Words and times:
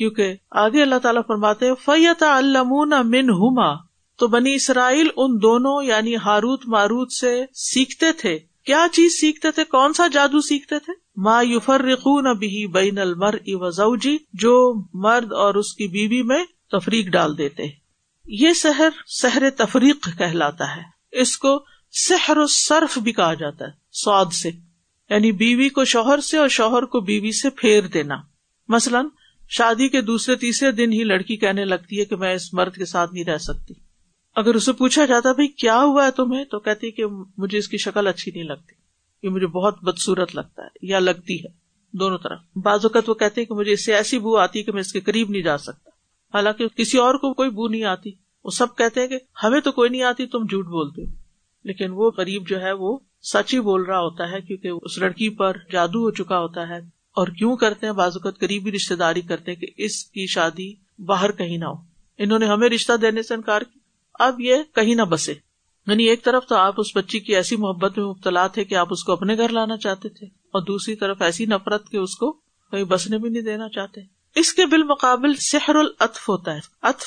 کیونکہ 0.00 0.34
آگے 0.50 0.82
اللہ 0.82 0.98
تعالیٰ 0.98 1.22
فرماتے 1.26 1.74
فیت 1.74 2.22
المون 2.22 2.90
من 3.04 3.30
ہوما 3.30 3.74
تو 4.18 4.26
بنی 4.26 4.54
اسرائیل 4.54 5.08
ان 5.16 5.42
دونوں 5.42 5.82
یعنی 5.82 6.16
ہاروت 6.16 6.68
ماروت 6.68 7.12
سے 7.12 7.44
سیکھتے 7.54 8.12
تھے۔ 8.12 8.38
کیا 8.64 8.86
چیز 8.92 9.20
سیکھتے 9.20 9.50
تھے؟ 9.50 9.64
کون 9.64 9.92
سا 9.92 10.06
جادو 10.06 10.40
سیکھتے 10.40 10.78
تھے؟ 10.78 10.92
ما 11.16 11.42
یوفر 11.42 11.82
رقون 11.82 12.38
بھی 12.38 12.66
بین 12.66 12.98
المر 12.98 13.34
وزوجی 13.46 14.18
جو 14.32 14.82
مرد 14.94 15.32
اور 15.32 15.54
اس 15.54 15.74
کی 15.74 15.88
بیوی 15.88 16.22
میں 16.22 16.44
تفریق 16.70 17.06
ڈال 17.06 17.38
دیتے 17.38 17.62
یہ 18.24 18.52
سحر 18.52 18.88
سحر 19.06 19.50
تفریق 19.50 20.08
کہلاتا 20.18 20.76
ہے۔ 20.76 20.82
اس 21.12 21.38
کو 21.38 21.64
سحر 21.92 22.36
و 22.36 22.46
صرف 22.46 22.98
بھی 22.98 23.12
کہا 23.12 23.34
جاتا 23.34 23.64
ہے، 23.64 23.72
سواد 23.92 24.32
سے۔ 24.32 24.50
یعنی 25.10 25.32
بیوی 25.32 25.68
کو 25.68 25.84
شوہر 25.84 26.20
سے 26.20 26.38
اور 26.38 26.48
شوہر 26.48 26.82
کو 26.82 27.00
بیوی 27.00 27.32
سے 27.32 27.50
پھیر 27.50 27.82
دینا۔ 27.82 28.16
مثلاً 28.68 29.06
شادی 29.50 29.88
کے 29.88 30.00
دوسرے 30.00 30.36
تیسرے 30.36 30.72
دن 30.72 30.92
ہی 30.92 31.04
لڑکی 31.04 31.36
کہنے 31.36 31.64
لگتی 31.64 32.00
ہے 32.00 32.04
کہ 32.04 32.16
میں 32.16 32.34
اس 32.34 32.54
مرد 32.54 32.74
کے 32.74 32.84
ساتھ 32.84 33.14
نہیں 33.14 33.24
رہ 33.24 33.38
سکتی۔ 33.38 33.74
اگر 34.36 34.54
اسے 34.54 34.72
پوچھا 34.72 35.04
جاتا 35.04 35.32
بھائی 35.32 35.48
کیا 35.48 35.82
ہوا 35.82 36.06
ہے 36.06 36.10
تمہیں؟ 36.10 36.44
تو 36.44 36.60
کہتی 36.60 36.90
کہ 36.90 37.04
مجھے 37.38 37.58
اس 37.58 37.68
کی 37.68 37.76
شکل 37.78 38.06
اچھی 38.06 38.32
نہیں 38.32 38.44
لگتی۔ 38.44 38.74
یہ 39.22 39.28
مجھے 39.28 39.46
بہت 39.46 39.84
بدسورت 39.84 40.34
لگتا 40.34 40.62
ہے 40.62 40.68
یا 40.82 40.98
لگتی 40.98 41.44
ہے۔ 41.44 41.48
دونوں 41.98 42.18
طرف 42.18 42.38
بعض 42.56 42.80
اوقات 42.82 43.08
وہ 43.08 43.14
کہتے 43.14 43.44
کہ 43.44 43.54
مجھے 43.54 43.72
اس 43.72 43.84
سے 43.84 43.94
ایسی 43.94 44.18
بو 44.18 44.36
آتی 44.36 44.62
کہ 44.62 44.72
میں 44.72 44.80
اس 44.80 44.92
کے 44.92 45.00
قریب 45.00 45.30
نہیں 45.30 45.42
جا 45.42 45.58
سکتا۔ 45.58 45.90
حالانکہ 46.34 46.68
کسی 46.68 46.98
اور 46.98 47.14
کو 47.14 47.34
کوئی 47.34 47.50
بو 47.50 47.68
نہیں 47.68 47.84
آتی۔ 47.84 48.10
وہ 48.44 48.50
سب 48.50 48.76
کہتے 48.76 49.00
ہیں 49.00 49.08
کہ 49.08 49.18
ہمیں 49.42 49.60
تو 49.60 49.72
کوئی 49.72 49.90
نہیں 49.90 50.02
آتی، 50.02 50.26
تم 50.26 50.38
جھوٹ 50.38 50.64
بولتے 50.64 51.02
ہو۔ 51.02 51.12
لیکن 51.64 51.90
وہ 51.90 52.10
قریب 52.10 52.48
جو 52.48 52.60
ہے 52.60 52.72
وہ 52.72 52.98
سچ 53.22 53.54
ہی 53.54 53.60
بول 53.60 53.82
رہا 53.82 54.00
ہوتا 54.00 54.30
ہے 54.30 54.40
کیونکہ 54.40 54.68
اس 54.68 54.98
لڑکی 54.98 55.28
پر 55.28 55.56
جادو 55.72 55.98
ہو 55.98 56.10
چکا 56.10 56.38
ہوتا 56.38 56.68
ہے۔ 56.68 56.99
اور 57.14 57.26
کیوں 57.26 57.56
کرتے 57.56 57.86
ہیں؟ 57.86 57.92
بعض 57.92 58.16
اوقات 58.16 58.40
قریبی 58.40 58.72
رشتے 58.72 58.94
داری 58.94 59.20
کرتے 59.20 59.52
ہیں 59.52 59.60
کہ 59.60 59.66
اس 59.76 60.04
کی 60.04 60.26
شادی 60.26 60.74
باہر 60.98 61.32
کہیں 61.32 61.58
نہ 61.58 61.64
ہو۔ 61.64 61.90
انہوں 62.18 62.38
نے 62.38 62.46
ہمیں 62.46 62.68
رشتہ 62.68 62.92
دینے 62.92 63.22
سے 63.22 63.34
انکار 63.34 63.60
کیا۔ 63.60 63.78
اب 64.26 64.40
یہ 64.40 64.54
کہیں 64.74 64.94
نہ 64.94 65.02
بسے۔ 65.02 65.34
یعنی 65.86 66.04
ایک 66.04 66.24
طرف 66.24 66.46
تو 66.46 66.56
آپ 66.56 66.74
اس 66.78 66.86
بچی 66.96 67.20
کی 67.20 67.36
ایسی 67.36 67.56
محبت 67.56 67.98
میں 67.98 68.06
مبتلا 68.06 68.46
تھے 68.46 68.64
کہ 68.64 68.74
آپ 68.74 68.88
اس 68.90 69.04
کو 69.04 69.12
اپنے 69.12 69.36
گھر 69.36 69.48
لانا 69.48 69.76
چاہتے 69.76 70.08
تھے 70.08 70.26
اور 70.26 70.62
دوسری 70.62 70.96
طرف 70.96 71.22
ایسی 71.22 71.46
نفرت 71.46 71.90
کہ 71.90 71.96
اس 71.96 72.16
کو 72.16 72.32
کہیں 72.70 72.84
بسنے 72.84 73.18
بھی 73.18 73.28
نہیں 73.28 73.42
دینا 73.42 73.68
چاہتے۔ 73.68 74.00
اس 74.34 74.52
کے 74.52 74.66
بالمقابل 74.66 75.34
سحر 75.34 75.74
الطف 75.74 76.28
ہوتا 76.28 76.54
ہے۔ 76.54 76.60
اطف 76.82 77.06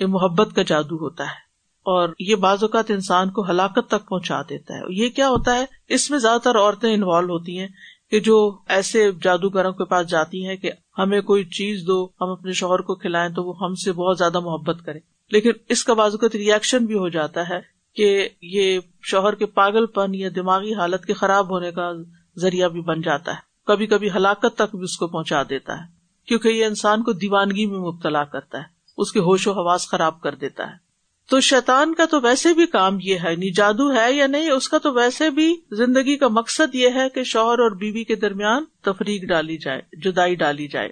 یہ 0.00 0.06
محبت 0.06 0.56
کا 0.56 0.62
جادو 0.62 0.96
ہوتا 0.96 1.24
ہے 1.24 1.44
اور 1.82 2.08
یہ 2.18 2.34
بعض 2.34 2.62
اوقات 2.62 2.90
انسان 2.90 3.30
کو 3.30 3.50
ہلاکت 3.50 3.88
تک 3.88 4.08
پہنچا 4.08 4.42
دیتا 4.42 4.74
ہے۔ 4.74 4.80
یہ 4.88 5.08
کیا 5.08 5.28
ہوتا 5.28 5.54
ہے؟ 5.54 5.64
اس 5.88 6.10
میں 6.10 6.18
زیادہ 6.18 6.40
تر 6.40 6.56
عورتیں 6.58 6.94
انوالو 6.94 7.32
ہوتی 7.32 7.58
ہیں۔ 7.58 7.68
کہ 8.14 8.20
جو 8.20 8.58
ایسے 8.68 9.10
جادوگروں 9.22 9.72
کے 9.72 9.84
پاس 9.84 10.06
جاتی 10.06 10.46
ہیں 10.46 10.56
کہ 10.56 10.70
ہمیں 10.98 11.20
کوئی 11.20 11.44
چیز 11.44 11.86
دو، 11.86 12.08
ہم 12.20 12.28
اپنے 12.28 12.52
شوہر 12.52 12.78
کو 12.78 12.94
کھلائیں 12.94 13.34
تو 13.34 13.44
وہ 13.44 13.54
ہم 13.60 13.74
سے 13.74 13.92
بہت 13.92 14.18
زیادہ 14.18 14.40
محبت 14.40 14.76
کرے 14.86 14.98
لیکن 15.30 15.50
اس 15.68 15.84
کا 15.84 15.94
بعض 15.94 16.12
اوقات 16.12 16.36
ریئیکشن 16.36 16.84
بھی 16.84 16.94
ہو 16.94 17.08
جاتا 17.08 17.48
ہے 17.48 17.60
کہ 17.96 18.28
یہ 18.42 18.80
شوہر 19.02 19.34
کے 19.34 19.46
پاگل 19.46 19.86
پن 19.86 20.14
یا 20.14 20.28
دماغی 20.36 20.74
حالت 20.74 21.04
کے 21.04 21.12
خراب 21.12 21.50
ہونے 21.50 21.70
کا 21.70 21.92
ذریعہ 22.36 22.68
بھی 22.68 22.80
بن 22.80 23.00
جاتا 23.00 23.32
ہے۔ 23.32 23.38
کبھی 23.66 23.86
کبھی 23.86 24.10
ہلاکت 24.10 24.54
تک 24.54 24.76
بھی 24.76 24.84
اس 24.84 24.96
کو 24.96 25.06
پہنچا 25.06 25.42
دیتا 25.42 25.72
ہے۔ 25.72 25.86
کیونکہ 26.26 26.48
یہ 26.48 26.64
انسان 26.64 27.02
کو 27.02 27.12
دیوانگی 27.12 27.66
میں 27.66 27.78
مبتلا 27.78 28.24
کرتا 28.24 28.58
ہے۔ 28.58 28.64
اس 28.96 29.12
کے 29.12 29.20
ہوش 29.20 29.48
و 29.48 29.52
حواس 29.52 29.88
خراب 29.88 30.20
کر 30.20 30.34
دیتا 30.34 30.70
ہے۔ 30.70 30.83
تو 31.30 31.40
شیطان 31.40 31.94
کا 31.94 32.04
تو 32.04 32.20
ویسے 32.20 32.54
بھی 32.54 32.66
کام 32.66 32.98
یہ 33.02 33.16
ہے 33.24 33.36
نہیں 33.36 33.50
جادو 33.56 33.94
ہے 33.94 34.12
یا 34.12 34.26
نہیں، 34.26 34.50
اس 34.50 34.68
کا 34.68 34.78
تو 34.78 34.92
ویسے 34.92 35.30
بھی 35.30 35.56
زندگی 35.72 36.16
کا 36.16 36.28
مقصد 36.28 36.74
یہ 36.74 36.88
ہے 36.94 37.08
کہ 37.08 37.22
شوہر 37.22 37.58
اور 37.58 37.70
بیوی 37.70 38.04
کے 38.04 38.14
درمیان 38.14 38.64
تفریق 38.82 39.22
ڈالی 39.22 39.58
جائے، 39.58 39.82
جدائی 39.92 40.34
ڈالی 40.34 40.68
جائے۔ 40.68 40.88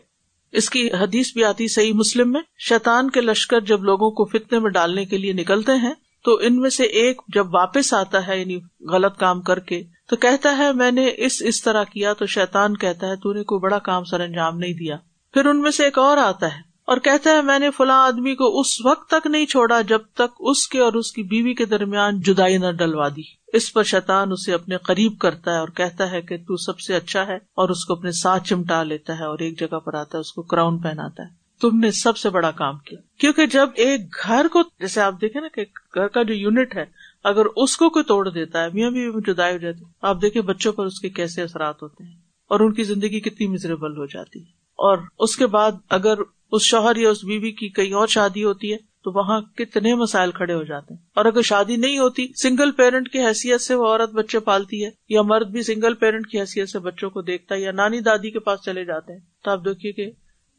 اس 0.52 0.70
کی 0.70 0.92
حدیث 0.92 1.32
بھی 1.32 1.44
آتی 1.44 1.68
صحیح 1.68 1.92
مسلم 1.92 2.32
میں، 2.32 2.40
شیطان 2.58 3.10
کے 3.10 3.20
لشکر 3.20 3.60
جب 3.60 3.84
لوگوں 3.84 4.10
کو 4.10 4.24
فتنے 4.24 4.58
میں 4.58 4.70
ڈالنے 4.70 5.04
کے 5.04 5.18
لیے 5.18 5.32
نکلتے 5.32 5.72
ہیں، 5.72 5.94
تو 6.24 6.38
ان 6.42 6.60
میں 6.60 6.70
سے 6.70 6.84
ایک 6.84 7.22
جب 7.28 7.54
واپس 7.54 7.94
آتا 7.94 8.26
ہے 8.26 8.40
یعنی 8.40 8.58
غلط 8.88 9.16
کام 9.16 9.42
کر 9.42 9.58
کے، 9.58 9.82
تو 10.08 10.16
کہتا 10.16 10.58
ہے، 10.58 10.72
میں 10.72 10.90
نے 10.90 11.10
اس 11.16 11.42
اس 11.44 11.62
طرح 11.62 11.84
کیا 11.84 12.12
تو 12.12 12.26
شیطان 12.26 12.76
کہتا 12.76 13.06
ہے، 13.06 13.16
تو 13.16 13.32
نے 13.32 13.44
کوئی 13.44 13.58
بڑا 13.58 13.78
کام 13.78 14.04
سر 14.04 14.20
انجام 14.20 14.58
نہیں 14.58 14.74
دیا۔ 14.74 14.96
پھر 15.34 15.46
ان 15.46 15.60
میں 15.60 15.70
سے 15.70 15.84
ایک 15.84 15.98
اور 15.98 16.16
آتا 16.16 16.46
ہے۔ 16.46 16.71
اور 16.92 17.00
کہتا 17.00 17.30
ہے، 17.30 17.42
میں 17.42 17.58
نے 17.58 17.70
فلاں 17.70 18.06
آدمی 18.06 18.34
کو 18.34 18.60
اس 18.60 18.86
وقت 18.86 19.10
تک 19.10 19.26
نہیں 19.26 19.46
چھوڑا 19.46 19.80
جب 19.80 19.98
تک 20.14 20.34
اس 20.40 20.68
کے 20.68 20.80
اور 20.80 20.92
اس 20.92 21.12
کی 21.12 21.22
بیوی 21.22 21.54
کے 21.54 21.64
درمیان 21.64 22.20
جدائی 22.20 22.58
نہ 22.58 22.70
ڈلوا 22.72 23.08
دی۔ 23.08 23.22
اس 23.52 23.72
پر 23.72 23.82
شیطان 23.82 24.32
اسے 24.32 24.54
اپنے 24.54 24.76
قریب 24.76 25.18
کرتا 25.18 25.52
ہے 25.52 25.58
اور 25.58 25.68
کہتا 25.68 26.10
ہے 26.10 26.22
کہ 26.22 26.36
تو 26.36 26.56
سب 26.56 26.80
سے 26.80 26.96
اچھا 26.96 27.26
ہے 27.26 27.34
اور 27.34 27.68
اس 27.68 27.84
کو 27.84 27.92
اپنے 27.92 28.10
ساتھ 28.10 28.44
چمٹا 28.44 28.82
لیتا 28.82 29.18
ہے 29.18 29.24
اور 29.24 29.38
ایک 29.38 29.60
جگہ 29.60 29.78
پر 29.78 29.94
آتا 29.94 30.18
ہے، 30.18 30.20
اس 30.20 30.32
کو 30.32 30.42
کراؤن 30.42 30.78
پہناتا 30.78 31.22
ہے۔ 31.22 31.28
تم 31.60 31.78
نے 31.78 31.90
سب 31.90 32.16
سے 32.16 32.30
بڑا 32.30 32.50
کام 32.50 32.78
کیا۔ 32.78 32.98
کیونکہ 33.18 33.46
جب 33.46 33.68
ایک 33.74 34.00
گھر 34.26 34.46
کو، 34.52 34.62
جیسے 34.80 35.00
آپ 35.00 35.14
دیکھیں 35.20 35.42
نا 35.42 35.48
کہ 35.48 35.62
گھر 35.94 36.08
کا 36.08 36.22
جو 36.22 36.34
یونٹ 36.34 36.76
ہے، 36.76 36.84
اگر 37.24 37.46
اس 37.56 37.76
کو 37.76 37.90
کوئی 37.90 38.04
توڑ 38.04 38.28
دیتا 38.28 38.62
ہے، 38.62 38.68
میاں 38.74 38.90
بھی 38.90 39.10
جدائی 39.26 39.52
ہو 39.52 39.58
جاتی 39.58 39.84
آپ 40.02 40.22
دیکھیں 40.22 40.42
بچوں 40.42 40.72
پر 40.72 40.86
اس 40.86 41.00
کے 41.00 41.08
کیسے 41.08 41.42
اثرات 41.42 41.82
ہوتے 41.82 42.04
ہیں 42.04 42.16
اور 42.48 42.60
ان 42.60 42.72
کی 42.72 42.82
زندگی 42.82 43.20
کتنی 43.20 43.46
مزریبل 43.46 43.96
ہو 43.96 44.06
جاتی 44.06 44.40
ہے۔ 44.40 44.62
اور 44.72 44.98
اس 45.18 45.36
کے 45.36 45.46
بعد 45.46 45.72
اگر 45.90 46.14
اس 46.52 46.62
شوہر 46.62 46.96
یا 46.96 47.10
اس 47.10 47.24
بیوی 47.24 47.50
کی 47.50 47.68
کئی 47.68 47.92
اور 47.92 48.06
شادی 48.06 48.44
ہوتی 48.44 48.72
ہے 48.72 48.76
تو 48.76 49.18
وہاں 49.18 49.40
کتنے 49.40 49.94
مسائل 49.94 50.30
کھڑے 50.30 50.54
ہو 50.54 50.62
جاتے 50.62 50.94
ہیں۔ 50.94 51.00
اور 51.14 51.24
اگر 51.24 51.42
شادی 51.42 51.76
نہیں 51.76 51.98
ہوتی 51.98 52.26
سنگل 52.42 52.70
پیرنٹ 52.70 53.08
کی 53.08 53.18
حیثیت 53.18 53.60
سے 53.60 53.74
وہ 53.74 53.86
عورت 53.86 54.10
بچے 54.10 54.38
پالتی 54.38 54.84
ہے، 54.84 54.90
یا 55.08 55.22
مرد 55.22 55.50
بھی 55.50 55.62
سنگل 55.62 55.94
پیرنٹ 55.94 56.26
کی 56.26 56.40
حیثیت 56.40 56.68
سے 56.68 56.78
بچوں 56.78 57.10
کو 57.10 57.22
دیکھتا 57.22 57.54
ہے، 57.54 57.60
یا 57.60 57.72
نانی 57.72 58.00
دادی 58.00 58.30
کے 58.30 58.38
پاس 58.38 58.60
چلے 58.64 58.84
جاتے 58.84 59.12
ہیں۔ 59.12 59.20
تو 59.44 59.50
آپ 59.50 59.64
دیکھیے 59.64 59.92
کہ 59.92 60.10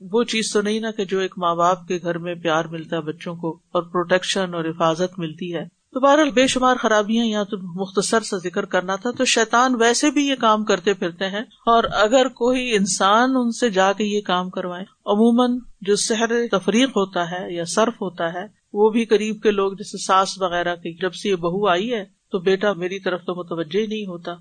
وہ 0.02 0.24
چیز 0.24 0.54
تو 0.54 0.62
نہیں 0.62 0.80
نا 0.80 0.92
کہ 0.92 1.06
جو 1.06 1.20
ایک 1.20 1.34
ماں 1.38 1.56
باپ 1.56 1.88
کے 1.88 2.00
گھر 2.04 2.18
میں 2.18 2.36
پیار 2.36 2.66
ملتا 2.66 2.96
ہے، 2.96 3.02
بچوں 3.02 3.36
کو 3.36 3.60
اور 3.72 3.84
پروٹیکشن 3.84 4.54
اور 4.54 4.66
حفاظت 4.66 5.20
ملتی 5.20 5.56
ہے۔ 5.56 5.83
تو 5.94 6.00
بہرحال 6.00 6.32
بے 6.32 6.48
شمار 6.48 6.76
خرابیاں 6.76 7.26
یہاں 7.26 7.44
تو 7.44 7.82
مختصر 7.82 8.20
سا 8.20 8.38
ذکر 8.38 8.66
کرنا 8.66 8.96
تھا 8.96 9.12
تو 9.12 9.26
شیطان 9.26 9.76
ویسے 9.76 10.12
بھی 10.12 10.28
یہ 10.28 10.36
کام 10.36 10.64
کرتے 10.64 10.94
پھرتے 10.94 11.26
ہیں 11.26 11.40
اور 11.40 11.84
اگر 11.84 12.28
کوئی 12.28 12.76
انسان 12.76 13.30
ان 13.36 13.52
سے 13.52 13.70
جا 13.70 13.94
کے 13.94 14.04
یہ 14.04 14.22
کام 14.22 14.50
کروائے، 14.50 14.84
عموماً 14.84 15.60
جو 15.82 15.96
سحر 15.96 16.32
تفریق 16.52 16.90
ہوتا 16.90 17.32
ہے 17.32 17.54
یا 17.54 17.64
صرف 17.66 17.94
ہوتا 17.94 18.34
ہے، 18.34 18.44
وہ 18.74 18.90
بھی 18.90 19.06
قریب 19.06 19.42
کے 19.42 19.52
لوگ 19.52 19.74
جیسے 19.74 19.98
ساس 19.98 20.42
وغیرہ 20.42 20.76
کی، 20.76 20.94
جب 21.02 21.14
سے 21.14 21.30
یہ 21.30 21.36
بہو 21.36 21.68
آئی 21.68 21.94
ہے 21.94 22.06
تو 22.32 22.40
بیٹا 22.40 22.74
میری 22.74 23.00
طرف 23.00 23.22
تو 23.22 23.36
متوجہ 23.36 23.88
نہیں 23.88 24.06
ہوتا۔ 24.06 24.32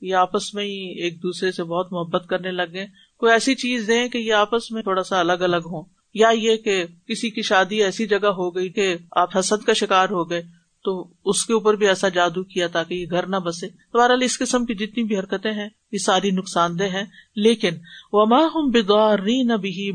یہ 0.00 0.14
آپس 0.14 0.54
میں 0.54 0.64
ہی 0.64 1.02
ایک 1.02 1.22
دوسرے 1.22 1.52
سے 1.52 1.64
بہت 1.64 1.92
محبت 1.92 2.26
کرنے 2.28 2.50
لگ 2.50 2.72
گئے۔ 2.72 2.86
کوئی 3.18 3.32
ایسی 3.32 3.54
چیز 3.54 3.84
دیں 3.88 4.08
کہ 4.08 4.18
یہ 4.18 4.34
آپس 4.34 4.70
میں 4.70 4.82
تھوڑا 4.82 5.02
سا 5.02 5.20
الگ 5.20 5.32
الگ 5.32 5.56
ہوں۔ 5.56 5.82
یا 6.14 6.28
یہ 6.32 6.56
کہ 6.56 6.84
کسی 7.08 7.30
کی 7.30 7.42
شادی 7.42 7.82
ایسی 7.82 8.06
جگہ 8.06 8.26
ہو 8.26 8.56
گئی 8.56 8.68
کہ 8.68 8.96
آپ 9.16 9.38
حسد 9.38 9.64
کا 9.64 9.72
شکار 9.72 10.08
ہو 10.10 10.30
گئے۔ 10.30 10.61
تو 10.84 11.08
اس 11.24 11.46
کے 11.46 11.52
اوپر 11.52 11.74
بھی 11.74 11.88
ایسا 11.88 12.08
جادو 12.08 12.44
کیا 12.44 12.66
تاکہ 12.66 12.94
یہ 12.94 13.06
گھر 13.10 13.26
نہ 13.26 13.36
بسے۔ 13.36 13.68
تو 13.68 13.98
بہرحال 13.98 14.22
اس 14.22 14.38
قسم 14.38 14.64
کی 14.64 14.74
جتنی 14.74 15.04
بھی 15.04 15.18
حرکتیں 15.18 15.52
ہیں، 15.52 15.68
یہ 15.92 15.98
ساری 15.98 16.30
نقصان 16.30 16.78
دہ 16.78 16.84
ہیں۔ 16.84 17.04
لیکن 17.36 17.70
وما 18.12 18.46
ہم 18.54 18.70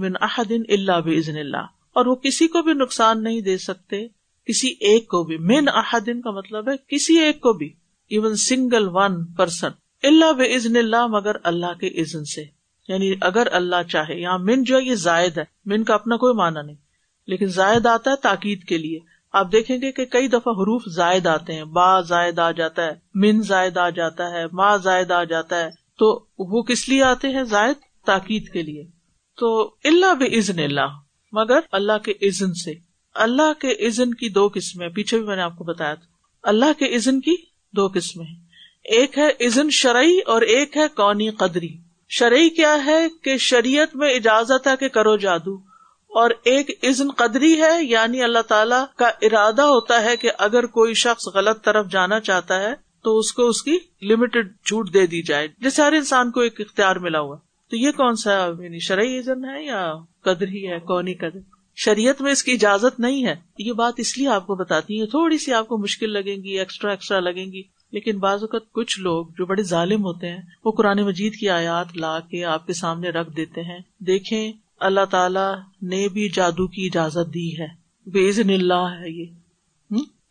من 0.01 0.11
احدین 0.21 0.63
اللہ 0.69 0.99
بزن 1.05 1.37
اللہ۔ 1.37 1.65
اور 1.93 2.05
وہ 2.05 2.15
کسی 2.15 2.47
کو 2.47 2.61
بھی 2.61 2.73
نقصان 2.73 3.23
نہیں 3.23 3.41
دے 3.41 3.57
سکتے، 3.57 4.07
کسی 4.45 4.67
ایک 4.67 5.07
کو 5.07 5.23
بھی۔ 5.23 5.37
من 5.37 5.65
احدین 5.73 6.21
کا 6.21 6.31
مطلب 6.31 6.69
ہے 6.69 6.73
کسی 6.87 7.17
ایک 7.17 7.41
کو 7.41 7.53
بھی 7.53 7.73
ایون 8.09 8.35
سنگل 8.35 8.87
ون 8.87 9.25
پرسن 9.25 9.69
اللہ 10.03 10.33
بزن 10.33 10.75
اللہ، 10.75 11.07
مگر 11.07 11.35
اللہ 11.43 11.73
کے 11.79 12.01
عزن 12.01 12.25
سے۔ 12.25 12.43
یعنی 12.87 13.13
اگر 13.21 13.47
اللہ 13.51 13.83
چاہے، 13.91 14.21
یہاں 14.21 14.39
من 14.39 14.63
جو 14.63 14.77
ہے، 14.77 14.81
یہ 14.81 14.95
زائد 14.95 15.37
ہے۔ 15.37 15.43
من 15.65 15.83
کا 15.83 15.93
اپنا 15.93 16.17
کوئی 16.17 16.33
معنی 16.33 16.65
نہیں۔ 16.65 16.75
لیکن 17.27 17.45
زائد 17.45 17.85
آتا 17.85 18.11
ہے 18.11 18.15
تاکید 18.15 18.63
کے 18.63 18.77
لیے۔ 18.77 19.16
آپ 19.37 19.51
دیکھیں 19.51 19.77
گے 19.81 19.91
کہ 19.91 20.05
کئی 20.05 20.27
دفعہ 20.27 20.53
حروف 20.53 20.81
زائد 20.95 21.27
آتے 21.27 21.53
ہیں۔ 21.53 21.63
با 21.63 22.01
زائد 22.01 22.39
آ 22.39 22.51
جاتا 22.51 22.85
ہے، 22.85 22.91
من 23.13 23.41
زائد 23.41 23.77
آ 23.77 23.89
جاتا 23.89 24.29
ہے 24.29 24.45
ماں 24.51 24.77
زائد 24.77 25.11
آ 25.11 25.23
جاتا 25.23 25.59
ہے۔ 25.59 25.69
تو 25.99 26.25
وہ 26.37 26.63
کس 26.63 26.89
لیے 26.89 27.03
آتے 27.03 27.27
ہیں 27.27 27.43
زائد؟ 27.43 28.05
تاکید 28.05 28.49
کے 28.49 28.61
لیے۔ 28.61 28.83
تو 29.39 29.75
اللہ 29.83 30.13
بزن 30.13 30.59
اللہ، 30.59 30.87
مگر 31.31 31.59
اللہ 31.71 31.97
کے 31.97 32.11
عزن 32.11 32.53
سے۔ 32.53 32.73
اللہ 33.15 33.53
کے 33.59 33.87
عزن 33.87 34.13
کی 34.13 34.29
دو 34.29 34.49
قسمیں، 34.53 34.89
پیچھے 34.89 35.17
بھی 35.17 35.27
میں 35.27 35.35
نے 35.35 35.41
آپ 35.41 35.57
کو 35.57 35.63
بتایا 35.63 35.93
تھا۔ 35.93 36.05
اللہ 36.49 36.79
کے 36.79 36.95
عزن 36.95 37.19
کی 37.19 37.35
دو 37.75 37.87
قسمیں 37.87 38.27
ایک 38.83 39.17
ہے 39.17 39.45
عزن 39.45 39.69
شرعی 39.69 40.19
اور 40.25 40.41
ایک 40.41 40.77
ہے 40.77 40.87
کونی 40.95 41.29
قدری۔ 41.29 41.77
شرعی 42.09 42.49
کیا 42.49 42.85
ہے 42.85 43.07
کہ 43.23 43.37
شریعت 43.37 43.95
میں 43.95 44.13
اجازت 44.13 44.67
ہے 44.67 44.77
کہ 44.79 44.87
کرو 44.87 45.17
جادو۔ 45.17 45.66
اور 46.07 46.29
ایک 46.43 46.85
عزن 46.85 47.11
قدری 47.11 47.61
ہے 47.61 47.83
یعنی 47.83 48.23
اللہ 48.23 48.41
تعالیٰ 48.47 48.85
کا 48.95 49.07
ارادہ 49.21 49.61
ہوتا 49.61 50.03
ہے 50.03 50.17
کہ 50.17 50.31
اگر 50.37 50.65
کوئی 50.65 50.93
شخص 50.93 51.27
غلط 51.33 51.63
طرف 51.63 51.91
جانا 51.91 52.19
چاہتا 52.19 52.59
ہے، 52.59 52.73
تو 53.03 53.17
اس 53.17 53.33
کو 53.33 53.47
اس 53.47 53.63
کی 53.63 53.77
لمیٹڈ 54.01 54.53
چھوٹ 54.65 54.93
دے 54.93 55.07
دی 55.07 55.21
جائے، 55.21 55.47
جیسے 55.59 55.81
ہر 55.81 55.91
انسان 55.91 56.31
کو 56.31 56.39
ایک 56.39 56.61
اختیار 56.61 56.95
ملا 56.95 57.19
ہوا۔ 57.19 57.37
تو 57.69 57.75
یہ 57.75 57.91
کون 57.91 58.15
سا 58.15 58.49
یعنی 58.59 58.79
شرعی 58.79 59.19
عزن 59.19 59.45
ہے 59.45 59.65
یا 59.65 59.93
قدری 60.21 60.71
ہے 60.71 60.79
کونی 60.79 61.13
قدر؟ 61.13 61.39
شریعت 61.75 62.21
میں 62.21 62.31
اس 62.31 62.43
کی 62.43 62.51
اجازت 62.51 62.99
نہیں 62.99 63.25
ہے۔ 63.25 63.35
یہ 63.59 63.73
بات 63.73 63.93
اس 63.97 64.17
لیے 64.17 64.27
آپ 64.27 64.47
کو 64.47 64.55
بتاتی 64.55 65.01
ہے 65.01 65.05
تھوڑی 65.05 65.37
سی 65.37 65.53
آپ 65.53 65.67
کو 65.67 65.77
مشکل 65.77 66.09
لگیں 66.09 66.43
گی 66.43 66.59
ایکسٹرا 66.59 66.91
ایکسٹرا 66.91 67.19
لگیں 67.19 67.45
گی۔ 67.45 67.63
لیکن 67.91 68.17
بعض 68.17 68.41
اوقات 68.41 68.71
کچھ 68.71 68.99
لوگ 68.99 69.25
جو 69.25 69.45
بڑے 69.45 69.63
ظالم 69.63 70.03
ہوتے 70.03 70.29
ہیں، 70.29 70.41
وہ 70.65 70.71
قرآن 70.71 71.01
مجید 71.01 71.33
کی 71.33 71.49
آیات 71.49 71.97
لا 71.97 72.19
کے 72.19 72.45
آپ 72.45 72.67
کے 72.67 72.73
سامنے 72.73 73.09
رکھ 73.09 73.35
دیتے 73.35 73.61
ہیں۔ 73.61 73.79
دیکھیں 73.99 74.51
اللہ 74.79 75.05
تعالی 75.11 75.59
نے 75.81 76.07
بھی 76.07 76.29
جادو 76.29 76.67
کی 76.67 76.85
اجازت 76.85 77.33
دی 77.33 77.59
ہے۔ 77.59 77.67
بے 78.09 78.29
عزن 78.29 78.49
اللہ 78.49 78.97
ہے 78.99 79.09
یہ۔ 79.09 79.25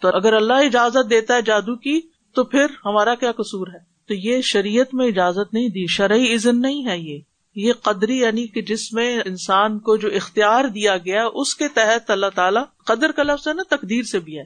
تو 0.01 0.09
اگر 0.09 0.33
اللہ 0.33 0.53
اجازت 0.53 1.11
دیتا 1.11 1.35
ہے 1.35 1.43
جادو 1.43 1.77
کی، 1.77 2.01
تو 2.35 2.45
پھر 2.45 2.67
ہمارا 2.85 3.15
کیا 3.15 3.33
قصور 3.33 3.67
ہے؟ 3.67 3.79
تو 4.09 4.15
یہ 4.15 4.41
شریعت 4.41 4.95
میں 4.95 5.07
اجازت 5.07 5.55
نہیں 5.55 5.69
دی، 5.69 5.87
شرعی 5.87 6.35
عزن 6.35 6.61
نہیں 6.61 6.87
ہے 6.87 6.99
یہ۔ 6.99 7.19
یہ 7.55 7.73
قدری 7.73 8.19
یعنی 8.19 8.47
کہ 8.47 8.63
جس 8.63 8.93
میں 8.93 9.21
انسان 9.25 9.79
کو 9.79 9.97
جو 9.97 10.09
اختیار 10.09 10.65
دیا 10.65 10.97
گیا، 10.97 11.27
اس 11.35 11.55
کے 11.55 11.69
تحت 11.69 12.11
اللہ 12.11 12.27
تعالیٰ 12.35 12.65
قدر 12.85 13.13
کا 13.13 13.23
لفظ 13.23 13.49
ہے 13.49 13.53
نا، 13.53 13.77
تقدیر 13.77 14.03
سے 14.03 14.19
بھی 14.19 14.39
ہے۔ 14.39 14.45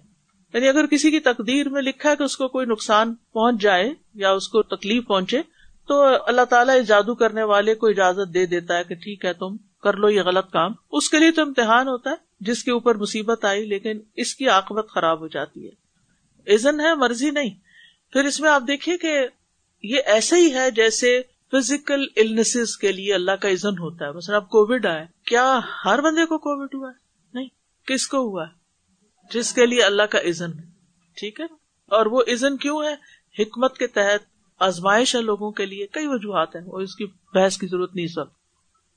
یعنی 0.54 0.68
اگر 0.68 0.86
کسی 0.86 1.10
کی 1.10 1.20
تقدیر 1.20 1.68
میں 1.68 1.82
لکھا 1.82 2.10
ہے 2.10 2.16
کہ 2.16 2.22
اس 2.22 2.36
کو 2.36 2.48
کوئی 2.48 2.66
نقصان 2.66 3.14
پہنچ 3.14 3.62
جائے 3.62 3.94
یا 4.14 4.30
اس 4.30 4.48
کو 4.48 4.62
تکلیف 4.62 5.06
پہنچے، 5.06 5.40
تو 5.88 6.04
اللہ 6.26 6.44
تعالیٰ 6.50 6.80
اس 6.80 6.86
جادو 6.88 7.14
کرنے 7.14 7.42
والے 7.42 7.74
کو 7.74 7.86
اجازت 7.86 8.34
دے 8.34 8.46
دیتا 8.46 8.78
ہے 8.78 8.84
کہ 8.84 8.94
ٹھیک 8.94 9.24
ہے 9.24 9.32
تم 9.32 9.56
کر 9.82 9.96
لو 9.96 10.10
یہ 10.10 10.22
غلط 10.22 10.50
کام۔ 10.52 10.72
اس 10.92 11.10
کے 11.10 11.18
لیے 11.18 11.30
تو 11.30 11.42
امتحان 11.42 11.88
ہوتا 11.88 12.10
ہے، 12.10 12.14
جس 12.40 12.64
کے 12.64 12.70
اوپر 12.70 12.94
مصیبت 12.94 13.44
آئی، 13.44 13.64
لیکن 13.64 14.00
اس 14.16 14.34
کی 14.34 14.48
آکبت 14.48 14.88
خراب 14.90 15.20
ہو 15.20 15.28
جاتی 15.28 15.68
ہے۔ 15.68 15.90
عزن 16.54 16.80
ہے، 16.80 16.94
مرضی 16.94 17.30
نہیں۔ 17.30 17.50
پھر 18.12 18.24
اس 18.24 18.40
میں 18.40 18.50
آپ 18.50 18.62
دیکھیے 18.66 18.96
کہ 18.96 19.26
یہ 19.82 20.00
ایسا 20.06 20.36
ہی 20.36 20.54
ہے 20.54 20.70
جیسے 20.70 21.22
فزیکل 21.52 22.06
النس 22.16 22.76
کے 22.76 22.92
لیے 22.92 23.14
اللہ 23.14 23.30
کا 23.30 23.48
عزن 23.48 23.78
ہوتا 23.78 24.06
ہے۔ 24.06 24.12
مثلا 24.12 24.36
اب 24.36 24.48
کووڈ 24.48 24.86
آئے، 24.86 25.06
کیا 25.26 25.60
ہر 25.84 26.00
بندے 26.00 26.26
کو 26.26 26.38
کووڈ 26.38 26.74
ہوا 26.74 26.88
ہے؟ 26.88 26.98
نہیں۔ 27.34 27.48
کس 27.86 28.06
کو 28.06 28.18
ہوا 28.18 28.46
ہے؟ 28.46 28.52
جس 29.32 29.52
کے 29.52 29.66
لیے 29.66 29.82
اللہ 29.82 30.02
کا 30.02 30.18
عزن 30.18 30.52
ہے 30.52 30.64
ٹھیک 31.16 31.40
ہے؟ 31.40 31.44
اور 31.86 32.06
وہ 32.06 32.22
عزن 32.32 32.56
کیوں 32.56 32.82
ہے؟ 32.84 32.94
حکمت 33.42 33.78
کے 33.78 33.86
تحت 33.86 34.20
آزمائش 34.58 35.16
ہے 35.16 35.22
لوگوں 35.22 35.50
کے 35.50 35.66
لیے، 35.66 35.86
کئی 35.86 36.06
وجوہات 36.06 36.56
ہیں۔ 36.56 36.62
وہ 36.66 36.80
اس 36.80 36.94
کی 36.94 37.06
بحث 37.34 37.58
کی 37.58 37.66
ضرورت 37.66 37.94
نہیں 37.94 38.06
سب 38.06 38.39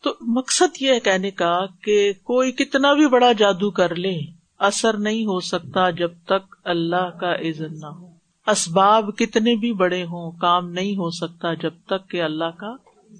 تو 0.03 0.13
مقصد 0.21 0.81
یہ 0.81 0.93
ہے 0.93 0.99
کہنے 0.99 1.31
کا 1.31 1.59
کہ 1.83 2.13
کوئی 2.23 2.51
کتنا 2.51 2.93
بھی 2.93 3.07
بڑا 3.07 3.31
جادو 3.31 3.71
کر 3.71 3.95
لے، 3.95 4.19
اثر 4.59 4.97
نہیں 4.97 5.25
ہو 5.25 5.39
سکتا 5.39 5.89
جب 5.89 6.11
تک 6.25 6.55
اللہ 6.63 7.09
کا 7.19 7.35
عزن 7.35 7.79
نہ 7.79 7.85
ہو۔ 7.85 8.09
اسباب 8.47 9.17
کتنے 9.17 9.55
بھی 9.55 9.73
بڑے 9.73 10.03
ہوں، 10.03 10.31
کام 10.31 10.71
نہیں 10.71 10.95
ہو 10.95 11.09
سکتا 11.09 11.53
جب 11.53 11.73
تک 11.85 12.09
کہ 12.09 12.21
اللہ 12.21 12.49
کا 12.57 12.75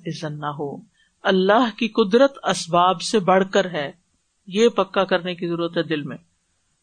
عزن 0.07 0.39
نہ 0.39 0.45
ہو۔ 0.45 0.77
اللہ 1.23 1.77
کی 1.77 1.87
قدرت 1.87 2.33
اسباب 2.43 3.01
سے 3.01 3.19
بڑھ 3.19 3.43
کر 3.51 3.71
ہے، 3.71 3.91
یہ 4.47 4.69
پکا 4.69 5.03
کرنے 5.03 5.35
کی 5.35 5.47
ضرورت 5.47 5.77
ہے 5.77 5.83
دل 5.83 6.01
میں۔ 6.01 6.17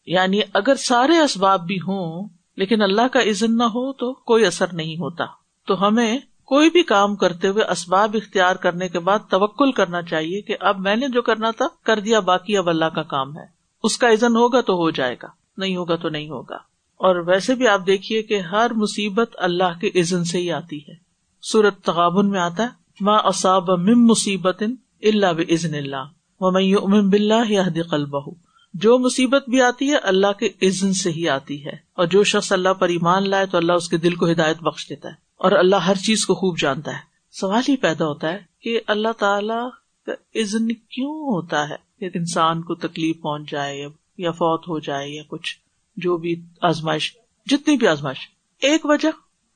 یعنی 0.05 0.39
اگر 0.53 0.75
سارے 0.75 1.17
اسباب 1.17 1.67
بھی 1.67 1.77
ہوں، 1.77 2.29
لیکن 2.55 2.81
اللہ 2.81 3.07
کا 3.07 3.19
عزن 3.19 3.57
نہ 3.57 3.63
ہو 3.63 3.93
تو 3.93 4.13
کوئی 4.13 4.45
اثر 4.45 4.73
نہیں 4.73 4.95
ہوتا۔ 4.95 5.25
تو 5.67 5.87
ہمیں 5.87 6.19
کوئی 6.51 6.69
بھی 6.69 6.83
کام 6.83 7.15
کرتے 7.15 7.47
ہوئے 7.47 7.63
اسباب 7.63 8.15
اختیار 8.21 8.55
کرنے 8.55 8.89
کے 8.89 8.99
بعد 8.99 9.19
توکل 9.29 9.71
کرنا 9.71 10.01
چاہیے 10.01 10.41
کہ 10.41 10.55
اب 10.59 10.79
میں 10.79 10.95
نے 10.95 11.07
جو 11.07 11.21
کرنا 11.21 11.51
تھا، 11.51 11.65
کر 11.83 11.99
دیا، 11.99 12.19
باقی 12.19 12.57
اب 12.57 12.69
اللہ 12.69 12.85
کا 12.85 13.03
کام 13.03 13.37
ہے۔ 13.37 13.43
اس 13.83 13.97
کا 13.97 14.11
عزن 14.11 14.35
ہوگا 14.35 14.61
تو 14.61 14.73
ہو 14.73 14.89
جائے 14.89 15.15
گا، 15.23 15.27
نہیں 15.57 15.75
ہوگا 15.75 15.95
تو 15.95 16.09
نہیں 16.09 16.29
ہوگا۔ 16.29 16.55
اور 16.97 17.15
ویسے 17.15 17.55
بھی 17.55 17.67
آپ 17.67 17.81
دیکھیے 17.87 18.23
کہ 18.23 18.39
ہر 18.39 18.71
مصیبت 18.73 19.31
اللہ 19.37 19.79
کے 19.81 19.99
عزن 19.99 20.23
سے 20.23 20.37
ہی 20.37 20.51
آتی 20.51 20.79
ہے۔ 20.87 20.93
سورت 21.41 21.81
تغابن 21.81 22.29
میں 22.29 22.39
آتا 22.39 22.63
ہے 22.63 22.67
ماں 23.01 23.19
اصاب 23.23 23.69
مم 23.69 24.05
مصیبت 24.05 24.63
اللہ 25.03 25.33
بزن 25.33 25.75
اللہ 25.75 26.03
و 26.39 26.51
میں 26.87 27.01
بلّہ 27.01 27.51
یا 27.51 27.63
قلبہ۔ 27.89 28.31
جو 28.73 28.99
مصیبت 28.99 29.49
بھی 29.49 29.61
آتی 29.61 29.89
ہے، 29.89 29.95
اللہ 29.95 30.31
کے 30.39 30.67
عزن 30.67 30.93
سے 30.93 31.11
ہی 31.11 31.29
آتی 31.29 31.65
ہے۔ 31.65 31.73
اور 31.93 32.05
جو 32.05 32.23
شخص 32.23 32.51
اللہ 32.51 32.73
پر 32.73 32.89
ایمان 32.89 33.29
لائے 33.29 33.45
تو 33.45 33.57
اللہ 33.57 33.73
اس 33.73 33.89
کے 33.89 33.97
دل 33.97 34.15
کو 34.15 34.31
ہدایت 34.31 34.57
بخش 34.61 34.89
دیتا 34.89 35.09
ہے۔ 35.09 35.20
اور 35.41 35.51
اللہ 35.51 35.75
ہر 35.75 35.95
چیز 35.95 36.25
کو 36.25 36.35
خوب 36.35 36.59
جانتا 36.59 36.91
ہے۔ 36.91 36.97
سوال 37.31 37.63
ہی 37.69 37.77
پیدا 37.77 38.05
ہوتا 38.05 38.33
ہے 38.33 38.39
کہ 38.61 38.79
اللہ 38.87 39.11
تعالی 39.19 39.69
کا 40.05 40.11
عزن 40.11 40.67
کیوں 40.67 41.11
ہوتا 41.11 41.69
ہے؟ 41.69 41.75
ایک 41.99 42.15
انسان 42.15 42.61
کو 42.61 42.75
تکلیف 42.75 43.21
پہنچ 43.21 43.51
جائے 43.51 43.87
یا 44.17 44.31
فوت 44.31 44.67
ہو 44.67 44.79
جائے 44.79 45.09
یا 45.09 45.23
کچھ، 45.27 45.57
جو 45.97 46.17
بھی 46.17 46.41
آزمائش، 46.61 47.17
جتنی 47.45 47.77
بھی 47.77 47.87
آزمائش۔ 47.87 48.17
ایک 48.61 48.81
وجہ 48.83 49.09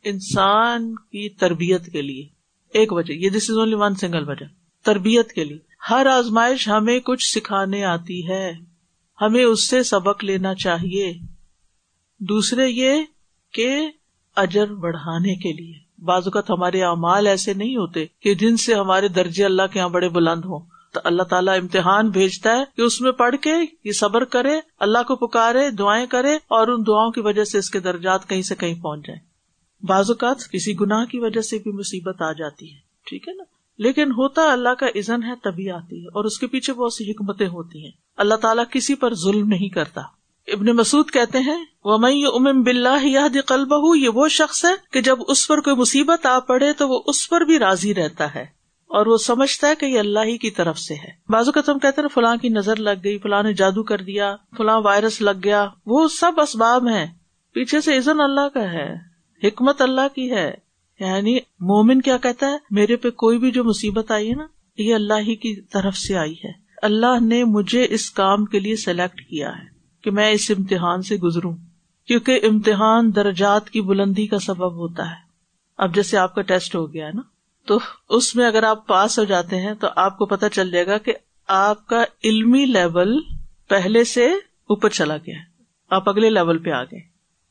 انسان 0.04 0.96
کی 0.96 1.30
تربیت 1.30 1.86
کے 1.86 2.02
لیے۔ 2.02 2.28
ایک 2.74 2.94
وجہ، 2.94 3.14
یہ 3.14 3.30
this 3.30 3.50
is 3.50 3.58
only 3.58 3.76
one 3.76 3.96
single 3.96 4.30
وجہ۔ 4.30 4.46
تربیت 4.84 5.32
کے 5.32 5.44
لیے۔ 5.44 5.60
ہر 5.90 6.06
آزمائش 6.06 6.68
ہمیں 6.68 7.00
کچھ 7.00 7.38
سکھانے 7.38 7.84
آتی 7.84 8.30
ہے۔ 8.30 8.54
ہمیں 9.22 9.44
اس 9.44 9.70
سے 9.70 9.84
سبق 9.84 10.24
لینا 10.24 10.56
چاہیے۔ 10.56 11.14
دوسرے 12.20 12.68
یہ 12.68 12.94
کہ 13.54 13.90
اجر 14.36 14.74
بڑھانے 14.74 15.36
کے 15.36 15.54
لیے۔ 15.54 15.74
بعض 16.06 16.22
اوقات 16.26 16.50
ہمارے 16.50 16.84
اعمال 16.84 17.28
ایسے 17.28 17.54
نہیں 17.54 17.76
ہوتے 17.76 18.06
کہ 18.20 18.36
جن 18.36 18.58
سے 18.58 18.74
ہمارے 18.74 19.08
درجے 19.08 19.46
اللہ 19.46 19.62
کے 19.74 19.80
یہاں 19.80 19.90
بڑے 19.90 20.10
بلند 20.10 20.46
ہوں۔ 20.46 20.60
تو 20.94 21.02
اللہ 21.04 21.24
تعالیٰ 21.24 21.60
امتحان 21.60 22.10
بھیجتا 22.10 22.52
ہے 22.52 22.64
کہ 22.76 22.82
اس 22.82 23.02
میں 23.02 23.12
پڑھ 23.12 23.36
کے 23.36 23.54
یہ 23.84 23.92
صبر 23.92 24.26
کرے، 24.26 24.60
اللہ 24.80 24.98
کو 25.08 25.28
پکارے، 25.28 25.72
دعائیں 25.72 26.06
کرے 26.06 26.36
اور 26.36 26.68
ان 26.68 26.84
دعاؤں 26.88 27.12
کی 27.12 27.22
وجہ 27.22 27.44
سے 27.44 27.58
اس 27.58 27.70
کے 27.70 27.80
درجات 27.80 28.30
کہیں 28.30 28.42
سے 28.42 28.56
کہیں 28.56 28.82
پہنچ 28.82 29.08
جائیں۔ 29.08 29.22
بعض 29.86 30.10
اوقات 30.10 30.52
کسی 30.52 30.80
گناہ 30.80 31.06
کی 31.06 31.20
وجہ 31.20 31.42
سے 31.42 31.58
بھی 31.58 31.72
مصیبت 31.72 32.22
آ 32.22 32.32
جاتی 32.32 32.74
ہے، 32.74 32.78
ٹھیک 33.06 33.28
ہے 33.28 33.34
نا؟ 33.34 33.44
لیکن 33.78 34.12
ہوتا 34.12 34.52
اللہ 34.52 34.70
کا 34.70 34.86
عزن 34.86 35.24
ہے 35.24 35.34
تبھی 35.44 35.72
آتی 35.72 36.02
ہے 36.02 36.08
اور 36.08 36.26
اس 36.26 36.40
کے 36.40 36.48
پیچھے 36.48 36.74
بہت 36.74 36.94
سی 36.94 37.12
حکمتیں 37.12 37.48
ہوتی 37.48 37.84
ہیں۔ 37.84 37.92
اللہ 38.18 38.36
تعالیٰ 38.36 38.64
کسی 38.72 38.96
پر 38.96 39.14
ظلم 39.14 39.48
نہیں 39.48 39.70
کرتا۔ 39.70 40.02
ابن 40.48 40.66
مسعود 40.66 41.12
کہتے 41.12 41.40
ہیں 41.40 41.66
وہ 41.86 41.98
میں 41.98 42.26
امن 42.26 42.64
بلّہ 42.64 43.06
یہ 43.06 43.20
قلب 43.46 43.74
یہ 43.96 44.10
وہ 44.10 44.28
شخص 44.28 44.66
ہے 44.66 44.70
کہ 44.92 45.02
جب 45.02 45.18
اس 45.28 45.48
پر 45.48 45.60
کوئی 45.62 45.76
مصیبت 45.76 46.26
آ 46.26 46.40
پڑے 46.40 46.74
تو 46.74 46.90
وہ 46.90 47.02
اس 47.08 47.30
پر 47.30 47.42
بھی 47.42 47.60
راضی 47.60 47.96
رہتا 47.96 48.36
ہے 48.36 48.42
اور 48.88 49.06
وہ 49.06 49.18
سمجھتا 49.18 49.68
ہے 49.68 49.76
کہ 49.76 49.86
یہ 49.86 50.00
اللہ 50.00 50.20
ہی 50.20 50.38
کی 50.38 50.52
طرف 50.52 50.80
سے 50.80 50.94
ہے۔ 50.94 51.12
بازو 51.30 51.52
کا 51.52 51.62
تم 51.62 51.80
کہتے 51.80 52.02
ہیں، 52.02 52.08
فلاں 52.08 52.36
کی 52.36 52.50
نظر 52.50 52.76
لگ 52.76 52.90
گئی، 53.04 53.18
فلاں 53.18 53.44
نے 53.44 53.54
جادو 53.54 53.84
کر 53.84 54.02
دیا، 54.02 54.36
فلاں 54.58 54.82
وائرس 54.82 55.22
لگ 55.22 55.40
گیا، 55.44 55.68
وہ 55.86 56.08
سب 56.08 56.32
اسباب 56.40 56.88
ہیں۔ 56.88 57.08
پیچھے 57.54 57.82
سے 57.82 57.98
عزن 57.98 58.20
اللہ 58.20 58.50
کا 58.54 58.72
ہے، 58.72 58.96
حکمت 59.44 59.82
اللہ 59.82 60.16
کی 60.16 60.32
ہے۔ 60.32 60.54
یعنی 61.00 61.36
مومن 61.60 62.02
کیا 62.02 62.18
کہتا 62.18 62.52
ہے، 62.52 62.58
میرے 62.72 62.96
پہ 62.96 63.10
کوئی 63.10 63.38
بھی 63.38 63.52
جو 63.52 63.64
مصیبت 63.64 64.12
آئی 64.12 64.30
ہے 64.30 64.36
نا، 64.36 64.46
یہ 64.78 64.96
اللہ 64.96 65.14
ہی 65.14 65.36
کی 65.36 65.62
طرف 65.62 65.98
سے 65.98 66.18
آئی 66.18 66.34
ہے۔ 66.34 66.52
اللہ 66.82 67.20
نے 67.22 67.44
مجھے 67.44 67.88
اس 67.90 68.12
کام 68.12 68.46
کے 68.46 68.60
لیے 68.60 68.76
سلیکٹ 68.76 69.22
کیا 69.22 69.50
ہے۔ 69.50 69.75
کہ 70.06 70.12
میں 70.12 70.32
اس 70.32 70.52
امتحان 70.58 71.02
سے 71.02 71.16
گزروں، 71.16 71.56
کیونکہ 72.08 72.40
امتحان 72.44 73.16
درجات 73.16 73.70
کی 73.70 73.82
بلندی 73.82 74.28
کا 74.28 74.40
سبب 74.40 74.74
ہوتا 74.74 75.10
ہے۔ 75.10 75.26
اب 75.78 75.96
جیسے 75.96 76.18
آپ 76.18 76.36
کا 76.36 76.42
ٹیسٹ 76.42 76.76
ہو 76.76 76.94
گیا 76.94 77.06
ہے 77.06 77.12
نا، 77.14 77.22
تو 77.68 77.80
اس 78.10 78.36
میں 78.36 78.46
اگر 78.46 78.64
آپ 78.64 78.88
پاس 78.88 79.20
ہو 79.20 79.24
جاتے 79.24 79.60
ہیں 79.60 79.74
تو 79.74 79.88
آپ 79.96 80.18
کو 80.18 80.26
پتا 80.26 80.50
چل 80.50 80.72
جائے 80.72 80.88
گا 80.88 80.98
کہ 80.98 81.14
آپ 81.48 81.88
کا 81.88 82.04
علمی 82.24 82.66
لیول 82.66 83.22
پہلے 83.70 84.04
سے 84.04 84.26
اوپر 84.70 84.90
چلا 84.90 85.18
گیا 85.18 85.36
آپ 85.90 86.10
اگلے 86.10 86.30
لیول 86.30 86.58
پہ 86.58 86.70
آ 86.70 86.84
گئے۔ 86.84 87.00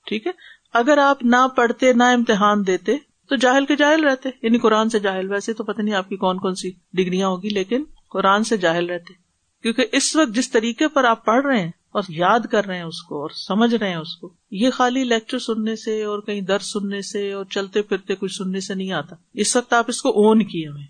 ٹھیک 0.07 0.27
ہے؟ 0.27 0.33
اگر 0.73 0.99
آپ 0.99 1.25
نہ 1.25 1.49
پڑھتے، 1.57 1.93
نہ 1.93 2.03
امتحان 2.03 2.67
دیتے، 2.67 2.97
تو 3.29 3.37
جاہل 3.37 3.67
کے 3.67 3.77
جاہل 3.77 4.05
رہتے۔ 4.05 4.29
یعنی 4.43 4.59
قرآن 4.59 4.89
سے 4.89 4.99
جاہل، 4.99 5.31
ویسے 5.31 5.53
تو 5.53 5.65
پتہ 5.65 5.83
نہیں 5.83 5.95
آپ 5.95 6.09
کی 6.09 6.17
کون 6.17 6.39
کون 6.39 6.55
سی 6.55 6.71
ڈگریاں 6.93 7.29
ہوگی، 7.29 7.49
لیکن 7.49 7.85
قرآن 8.11 8.45
سے 8.45 8.57
جاہل 8.57 8.87
رہتے۔ 8.87 9.15
کیونکہ 9.63 9.87
اس 9.93 10.17
وقت 10.17 10.35
جس 10.35 10.51
طریقے 10.51 10.89
پر 10.89 11.05
آپ 11.05 11.25
پڑھ 11.25 11.47
رہے 11.47 11.63
ہیں 11.63 11.71
اور 11.95 12.03
یاد 12.09 12.41
کر 12.41 12.67
رہے 12.67 12.77
ہیں 12.77 12.83
اس 12.83 13.03
کو 13.03 13.21
اور 13.21 13.31
سمجھ 13.31 13.75
رہے 13.75 13.89
ہیں 13.89 13.97
اس 13.97 14.17
کو۔ 14.17 14.35
یہ 14.51 14.71
خالی 14.71 15.05
لیکچر 15.05 15.39
سننے 15.39 15.77
سے 15.77 16.05
اور 16.05 16.19
کہیں 16.19 16.41
درد 16.41 16.63
سننے 16.63 17.03
سے 17.03 17.33
اور 17.33 17.45
چلتے 17.45 17.83
پھرتے 17.83 18.15
کچھ 18.15 18.33
سننے 18.33 18.61
سے 18.61 18.75
نہیں 18.75 18.93
آتا۔ 18.93 19.17
اس 19.35 19.57
وقت 19.57 19.73
آپ 19.73 19.85
اس 19.89 20.03
کو 20.03 20.09
اون 20.09 20.45
کیے 20.45 20.69
ہوئے 20.69 20.85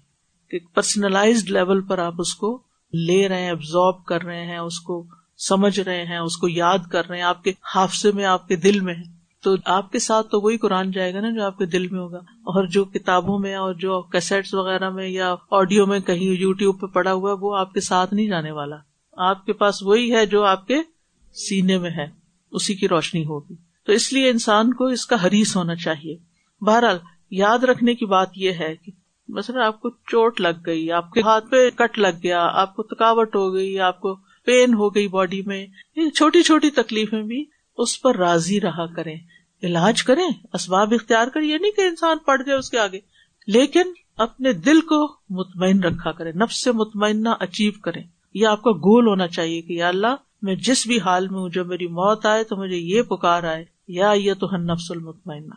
کہ 0.51 0.59
پرسنلائزڈ 0.75 1.51
لیول 1.51 1.81
پر 1.81 1.99
آپ 1.99 2.15
اس 2.19 2.35
کو 2.35 2.63
لے 2.93 3.29
رہے 3.29 3.43
ہیں 3.43 3.51
ابزارب 3.51 4.05
کر 4.05 4.23
رہے 4.23 4.47
ہیں، 4.47 4.59
اس 4.59 4.81
کو 4.81 5.07
سمجھ 5.39 5.81
رہے 5.81 6.05
ہیں، 6.05 6.19
اس 6.19 6.37
کو 6.37 6.49
یاد 6.49 6.79
کر 6.91 7.09
رہے 7.09 7.17
ہیں۔ 7.17 7.23
آپ 7.23 7.45
کے 7.45 7.53
حافظے 7.75 8.13
میں، 8.13 8.25
آپ 8.25 8.49
کے 8.49 8.57
دل 8.57 8.81
میں 8.81 8.95
ہے۔ 8.95 9.15
تو 9.43 9.55
آپ 9.65 9.93
کے 9.93 9.99
ساتھ 9.99 10.31
تو 10.31 10.41
وہی 10.41 10.59
قرآن 10.59 10.91
جائے 10.91 11.15
گا 11.15 11.21
نا 11.21 11.31
جو 11.31 11.45
آپ 11.45 11.59
کے 11.59 11.67
دل 11.67 11.89
میں 11.89 12.01
ہوگا۔ 12.01 12.19
اور 12.19 12.67
جو 12.67 12.85
کتابوں 12.85 13.39
میں 13.39 13.55
اور 13.55 13.75
جو 13.75 14.03
کیسٹس 14.03 14.55
وغیرہ 14.55 14.91
میں 14.91 15.09
یا 15.09 15.35
آڈیو 15.51 15.87
میں 15.87 16.01
کہیں 16.01 16.41
یو 16.41 16.53
ٹیوب 16.53 16.81
پہ 16.81 16.87
پڑا 16.87 17.13
ہوا 17.13 17.37
وہ 17.41 17.57
آپ 17.57 17.73
کے 17.73 17.81
ساتھ 17.81 18.15
نہیں 18.15 18.29
جانے 18.29 18.51
والا۔ 18.51 18.77
آپ 19.13 19.47
کے 19.47 19.53
پاس 19.53 19.83
وہی 19.83 20.15
ہے 20.15 20.27
جو 20.27 20.45
آپ 20.45 20.67
کے 20.67 20.77
سینے 21.35 21.79
میں 21.79 21.91
ہے، 21.91 22.07
اسی 22.51 22.75
کی 22.75 22.89
روشنی 22.89 23.25
ہوگی۔ 23.25 23.55
تو 23.87 23.93
اس 23.93 24.13
لیے 24.13 24.31
انسان 24.31 24.75
کو 24.75 24.85
اس 24.85 25.07
کا 25.07 25.27
حریث 25.27 25.57
ہونا 25.57 25.75
چاہیے۔ 25.75 26.17
بہرحال، 26.61 26.99
یاد 27.31 27.59
رکھنے 27.59 27.95
کی 27.95 28.07
بات 28.07 28.29
یہ 28.37 28.53
ہے 28.53 28.77
کہ 28.77 28.93
مثلا 29.29 29.67
آپ 29.67 29.81
کو 29.81 29.91
چوٹ 29.91 30.41
لگ 30.41 30.63
گئی، 30.67 30.93
آپ 30.93 31.11
کے 31.11 31.21
ہاتھ 31.21 31.51
پہ 31.51 31.71
کٹ 31.71 31.99
لگ 31.99 32.17
گیا، 32.23 32.49
آپ 32.53 32.77
کو 32.77 32.83
تھکاوٹ 32.83 33.37
ہو 33.37 33.55
گئی، 33.55 33.81
آپ 33.81 34.01
کو 34.01 34.15
پین 34.45 34.75
ہو 34.75 34.95
گئی 34.95 35.09
باڈی 35.09 35.43
میں، 35.43 35.67
یہ 35.97 36.11
چھوٹی 36.11 36.43
چھوٹی 36.43 36.71
تکلیفیں 36.71 37.23
بھی 37.23 37.45
اس 37.79 38.03
پر 38.03 38.17
راضی 38.17 38.61
رہا 38.61 38.87
کریں۔ 38.87 39.17
علاج 39.63 40.03
کریں، 40.03 40.29
اسباب 40.53 40.95
اختیار 40.95 41.27
کریں، 41.27 41.49
یہ 41.49 41.59
نہیں 41.59 41.73
کہ 41.73 41.81
انسان 41.81 42.19
پڑ 42.19 42.43
جائے 42.43 42.59
اس 42.59 42.71
کے 42.71 42.79
آگے۔ 42.79 43.01
لیکن 43.47 43.83
اپنے 44.17 44.53
دل 44.53 44.81
کو 44.81 45.17
مطمئن 45.31 45.83
رکھا 45.83 46.13
کرے 46.13 46.33
نفس 46.33 46.65
سے 46.65 46.73
مطمئنہ 46.73 47.29
اچیو 47.41 47.73
کریں۔ 47.83 48.03
یہ 48.35 48.47
آپ 48.47 48.63
کا 48.63 48.71
گول 48.71 49.07
ہونا 49.07 49.29
چاہیے 49.29 49.63
کہ 49.63 49.73
یا 49.73 49.89
اللہ 49.89 50.15
میں 50.45 50.55
جس 50.55 50.87
بھی 50.87 51.01
حال 51.01 51.29
میں 51.29 51.41
ہوں 51.41 51.49
جو 51.49 51.65
میری 51.65 51.87
موت 51.87 52.27
آئے 52.27 52.45
تو 52.45 52.57
مجھے 52.57 52.77
یہ 52.77 53.03
پکار 53.03 53.43
آئے، 53.43 53.65
یا 53.89 54.13
یہ 54.13 54.35
تو 54.35 54.57
نفس 54.57 54.91
المطمئنہ۔ 54.91 55.55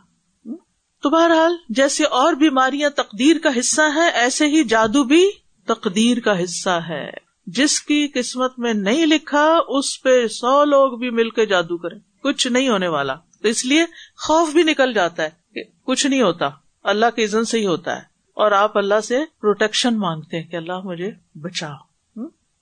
تو 1.02 1.10
بہرحال، 1.10 1.56
جیسے 1.68 2.04
اور 2.04 2.32
بیماریاں 2.32 2.90
تقدیر 2.90 3.36
کا 3.42 3.48
حصہ 3.58 3.82
ہے 3.94 4.10
ایسے 4.10 4.46
ہی 4.46 4.64
جادو 4.64 5.04
بھی 5.04 5.30
تقدیر 5.66 6.20
کا 6.20 6.42
حصہ 6.42 6.80
ہے۔ 6.88 7.10
جس 7.46 7.80
کی 7.80 8.08
قسمت 8.14 8.58
میں 8.58 8.74
نہیں 8.74 9.06
لکھا، 9.06 9.58
اس 9.68 10.02
پہ 10.02 10.26
سو 10.26 10.64
لوگ 10.64 10.98
بھی 10.98 11.10
مل 11.10 11.30
کے 11.30 11.46
جادو 11.46 11.78
کریں۔ 11.78 11.98
کچھ 12.22 12.48
نہیں 12.48 12.68
ہونے 12.68 12.88
والا۔ 12.88 13.14
تو 13.14 13.48
اس 13.48 13.64
لیے 13.64 13.84
خوف 14.16 14.52
بھی 14.52 14.62
نکل 14.62 14.92
جاتا 14.92 15.22
ہے 15.22 15.30
کہ 15.54 15.62
کچھ 15.84 16.06
نہیں 16.06 16.22
ہوتا۔ 16.22 16.50
اللہ 16.82 17.06
کے 17.16 17.24
عزن 17.24 17.44
سے 17.44 17.58
ہی 17.58 17.66
ہوتا 17.66 17.96
ہے۔ 17.96 18.02
اور 18.34 18.52
آپ 18.52 18.78
اللہ 18.78 19.00
سے 19.00 19.18
پروٹیکشن 19.40 19.98
مانگتے 19.98 20.40
ہیں 20.40 20.50
کہ 20.50 20.56
اللہ 20.56 20.80
مجھے 20.84 21.10
بچاؤ۔ 21.34 21.87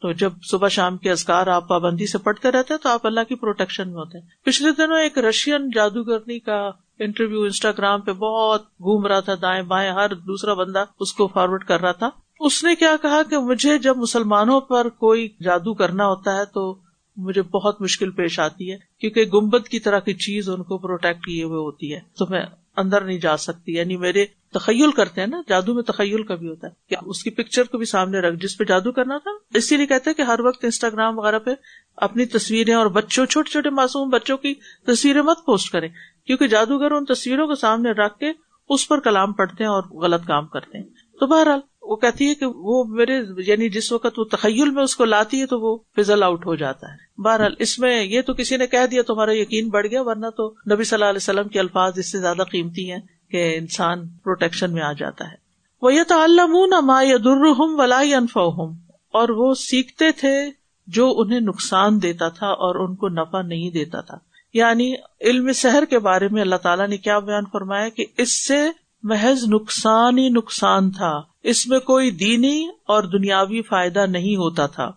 تو 0.03 0.13
جب 0.13 0.33
صبح 0.43 0.69
شام 0.69 0.97
کے 0.97 1.11
ازکار 1.11 1.47
آپ 1.47 1.69
پابندی 1.69 2.07
سے 2.07 2.19
پڑھتے 2.19 2.51
رہتے 2.51 2.75
ہیں 2.75 2.83
تو 2.83 2.89
آپ 2.89 3.07
اللہ 3.07 3.21
کی 3.29 3.35
پروٹیکشن 3.35 3.89
میں 3.89 3.97
ہوتے 3.97 4.19
ہیں۔ 4.19 4.27
پچھلے 4.45 4.71
دنوں 4.71 4.99
ایک 4.99 5.19
رشین 5.19 5.71
جادوگرنی 5.75 6.39
کا 6.39 6.71
انٹرویو 6.99 7.43
انسٹاگرام 7.43 8.01
پہ 8.01 8.13
بہت 8.13 8.63
گھوم 8.63 9.07
رہا 9.07 9.21
تھا، 9.21 9.35
دائیں 9.43 9.63
بائیں، 9.63 9.91
ہر 9.91 10.15
دوسرا 10.15 10.55
بندہ 10.55 10.85
اس 11.01 11.13
کو 11.13 11.27
فارورڈ 11.27 11.65
کر 11.65 11.81
رہا 11.81 11.93
تھا۔ 11.93 12.11
اس 12.41 12.65
نے 12.65 12.75
کیا 12.75 12.97
کہا 13.03 13.23
کہ 13.23 13.39
مجھے 13.39 13.79
جب 13.79 13.97
مسلمانوں 13.97 14.61
پر 14.61 14.89
کوئی 14.89 15.29
جادو 15.41 15.75
کرنا 15.75 16.07
ہوتا 16.07 16.37
ہے 16.37 16.45
تو 16.45 16.79
مجھے 17.17 17.43
بہت 17.43 17.81
مشکل 17.81 18.11
پیش 18.11 18.41
آتی 18.41 18.73
ہے، 18.73 18.77
کیونکہ 19.01 19.25
گمبد 19.25 19.69
کی 19.69 19.81
طرح 19.81 19.99
کی 19.99 20.15
چیز 20.15 20.49
ان 20.49 20.63
کو 20.63 20.79
پروٹیکٹ 20.79 21.25
کیے 21.25 21.43
ہوئے 21.43 21.59
ہوتی 21.59 21.95
ہے۔ 21.95 22.01
تو 22.19 22.27
میں 22.31 22.47
اندر 22.77 23.01
نہیں 23.01 23.19
جا 23.19 23.37
سکتی 23.37 23.75
یعنی 23.75 23.97
میرے 23.97 24.25
تخیل 24.53 24.91
کرتے 24.91 25.21
ہیں 25.21 25.29
نا، 25.29 25.41
جادو 25.49 25.75
میں 25.75 25.83
تخیل 25.83 26.23
کا 26.23 26.35
بھی 26.35 26.49
ہوتا 26.49 26.67
ہے، 26.67 26.73
کہ 26.89 26.97
اس 27.07 27.23
کی 27.25 27.31
پکچر 27.31 27.65
کو 27.65 27.79
بھی 27.79 27.87
سامنے 27.87 28.19
رکھ، 28.19 28.37
جس 28.37 28.59
پہ 28.59 28.65
جادو 28.65 28.93
کرنا 28.93 29.19
تھا 29.19 29.31
اسی 29.55 29.77
لیے 29.77 29.87
کہتے 29.87 30.11
ہیں 30.11 30.15
کہ 30.15 30.23
ہر 30.23 30.41
وقت 30.41 30.65
انسٹاگرام 30.65 31.19
وغیرہ 31.19 31.39
پہ 31.39 31.51
اپنی 31.97 32.25
تصویریں 32.27 32.75
اور 32.75 32.87
بچوں، 32.87 33.27
چھوٹے 33.27 33.51
چھوٹے 33.51 33.71
معصوم 33.71 34.09
بچوں 34.09 34.37
کی 34.37 34.55
تصویریں 34.87 35.23
مت 35.23 35.47
پوسٹ 35.47 35.73
کریں، 35.73 35.89
کیونکہ 36.27 36.47
جادوگر 36.47 36.93
ان 36.93 37.05
تصویروں 37.05 37.47
کو 37.47 37.55
سامنے 37.55 37.91
رکھ 37.91 38.19
کے 38.19 38.33
اس 38.69 38.89
پر 38.89 39.01
کلام 39.01 39.33
پڑھتے 39.33 39.65
ہیں 39.65 39.71
اور 39.71 39.83
غلط 40.03 40.27
کام 40.27 40.47
کرتے 40.47 40.79
ہیں۔ 40.79 40.85
تو 41.21 41.27
بہرحال 41.27 41.61
وہ 41.87 41.97
کہتی 41.97 42.29
ہے 42.29 42.35
کہ 42.35 42.47
وہ 42.47 42.85
میرے 42.85 43.21
یعنی 43.47 43.69
جس 43.69 43.93
وقت 43.93 44.19
وہ 44.19 44.25
تخیل 44.25 44.71
میں 44.71 44.83
اس 44.83 44.97
کو 44.97 45.05
لاتی 45.05 45.41
ہے 45.41 45.47
تو 45.47 45.61
وہ 45.61 45.79
فضل 45.97 46.23
آؤٹ 46.23 46.47
ہو 46.47 46.55
جاتا 46.55 46.87
ہے۔ 46.93 47.23
بہرحال 47.23 47.55
اس 47.59 47.79
میں 47.79 48.05
یہ 48.05 48.21
تو 48.23 48.35
کسی 48.35 48.57
نے 48.57 48.67
کہہ 48.67 48.87
دیا 48.91 49.03
تمہارا 49.03 49.37
یقین 49.37 49.69
بڑھ 49.69 49.87
گیا 49.87 50.03
ورنہ 50.03 50.27
تو 50.37 50.55
نبی 50.73 50.85
صلی 50.85 50.97
اللہ 50.97 51.05
علیہ 51.05 51.17
وسلم 51.17 51.49
کے 51.49 51.61
الفاظ 51.61 51.99
اس 51.99 52.13
سے 52.13 52.19
زیادہ 52.19 52.43
قیمتی 52.43 52.93
ہیں 52.93 53.01
کہ 53.31 53.57
انسان 53.57 54.09
پروٹیکشن 54.09 54.73
میں 54.73 54.83
آ 54.83 54.93
جاتا 54.93 55.29
ہے۔ 55.29 55.35
وہ 55.83 55.95
یہ 55.95 56.03
تو 56.09 56.21
اللہ 56.21 57.05
یا 57.05 57.17
درم 57.25 57.55
ولا 57.59 57.99
انفم 57.99 58.73
اور 59.13 59.29
وہ 59.29 59.55
سیکھتے 59.55 60.13
تھے 60.13 60.51
جو 60.87 61.15
انہیں 61.17 61.41
نقصان 61.41 62.03
دیتا 62.03 62.29
تھا 62.29 62.47
اور 62.47 62.89
ان 62.89 62.95
کو 62.95 63.09
نفع 63.09 63.43
نہیں 63.43 63.71
دیتا 63.71 64.01
تھا۔ 64.01 64.17
یعنی 64.55 64.95
علم 65.21 65.53
سحر 65.53 65.85
کے 65.85 65.99
بارے 65.99 66.29
میں 66.29 66.43
اللہ 66.43 66.57
تعالیٰ 66.57 66.89
نے 66.89 66.97
کیا 66.97 67.19
بیان 67.19 67.45
فرمایا 67.53 67.89
کہ 67.89 68.05
اس 68.19 68.47
سے 68.47 68.71
محض 69.03 69.45
نقصان 69.49 70.19
ہی 70.19 70.29
نقصان 70.29 70.91
تھا۔ 70.91 71.21
اس 71.47 71.67
میں 71.67 71.79
کوئی 71.79 72.11
دینی 72.11 72.69
اور 72.87 73.03
دنیاوی 73.03 73.63
فائدہ 73.63 74.07
نہیں 74.07 74.37
ہوتا 74.37 74.67
تھا۔ 74.67 74.91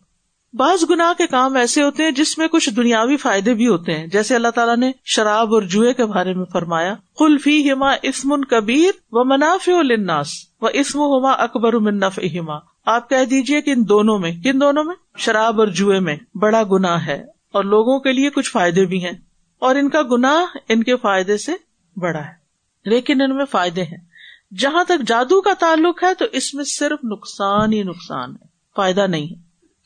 بعض 0.53 0.89
گنا 0.89 1.13
کے 1.17 1.27
کام 1.27 1.55
ایسے 1.55 1.83
ہوتے 1.83 2.03
ہیں 2.03 2.11
جس 2.11 2.37
میں 2.37 2.47
کچھ 2.47 2.69
دنیاوی 2.69 3.17
فائدے 3.17 3.53
بھی 3.53 3.67
ہوتے 3.67 3.93
ہیں۔ 3.93 4.07
جیسے 4.07 4.35
اللہ 4.35 4.47
تعالیٰ 4.47 4.77
نے 4.77 4.91
شراب 5.05 5.53
اور 5.53 5.61
جوئے 5.61 5.93
کے 5.93 6.05
بارے 6.05 6.33
میں 6.33 6.45
فرمایا 6.45 6.93
کلفی 7.17 7.71
ہما 7.71 7.95
اسم 8.01 8.33
ان 8.33 8.45
کبیر 8.45 8.91
و 9.11 9.23
منافع 9.23 9.71
الناس 9.71 10.27
و 10.61 10.65
اسم 10.65 10.99
ہما 10.99 11.31
اکبر 11.31 11.73
منف 11.73 12.19
اہما 12.23 12.53
آپ 12.85 13.09
کہہ 13.09 13.25
دیجیے 13.25 13.61
کہ 13.61 13.69
ان 13.69 13.89
دونوں 13.89 14.19
میں، 14.19 14.31
کن 14.31 14.61
دونوں 14.61 14.83
میں؟ 14.83 14.95
شراب 15.17 15.59
اور 15.59 15.67
جوئے 15.67 15.99
میں۔ 15.99 16.15
بڑا 16.35 16.63
گنا 16.71 17.05
ہے 17.05 17.25
اور 17.53 17.63
لوگوں 17.63 17.99
کے 17.99 18.11
لیے 18.11 18.29
کچھ 18.29 18.51
فائدے 18.51 18.85
بھی 18.85 19.03
ہیں۔ 19.03 19.13
اور 19.59 19.75
ان 19.75 19.89
کا 19.89 20.01
گنا 20.01 20.45
ان 20.69 20.83
کے 20.83 20.95
فائدے 20.95 21.37
سے 21.37 21.51
بڑا 21.97 22.19
ہے۔ 22.19 22.39
لیکن 22.85 23.21
ان 23.21 23.35
میں 23.35 23.45
فائدے 23.45 23.83
ہیں۔ 23.83 24.08
جہاں 24.57 24.83
تک 24.83 25.07
جادو 25.07 25.41
کا 25.41 25.53
تعلق 25.59 26.03
ہے 26.03 26.13
تو 26.13 26.25
اس 26.31 26.53
میں 26.53 26.63
صرف 26.63 26.99
نقصان 27.03 27.73
ہی 27.73 27.83
نقصان 27.83 28.31
ہے، 28.31 28.45
فائدہ 28.75 29.07
نہیں 29.07 29.25
ہے۔ 29.25 29.35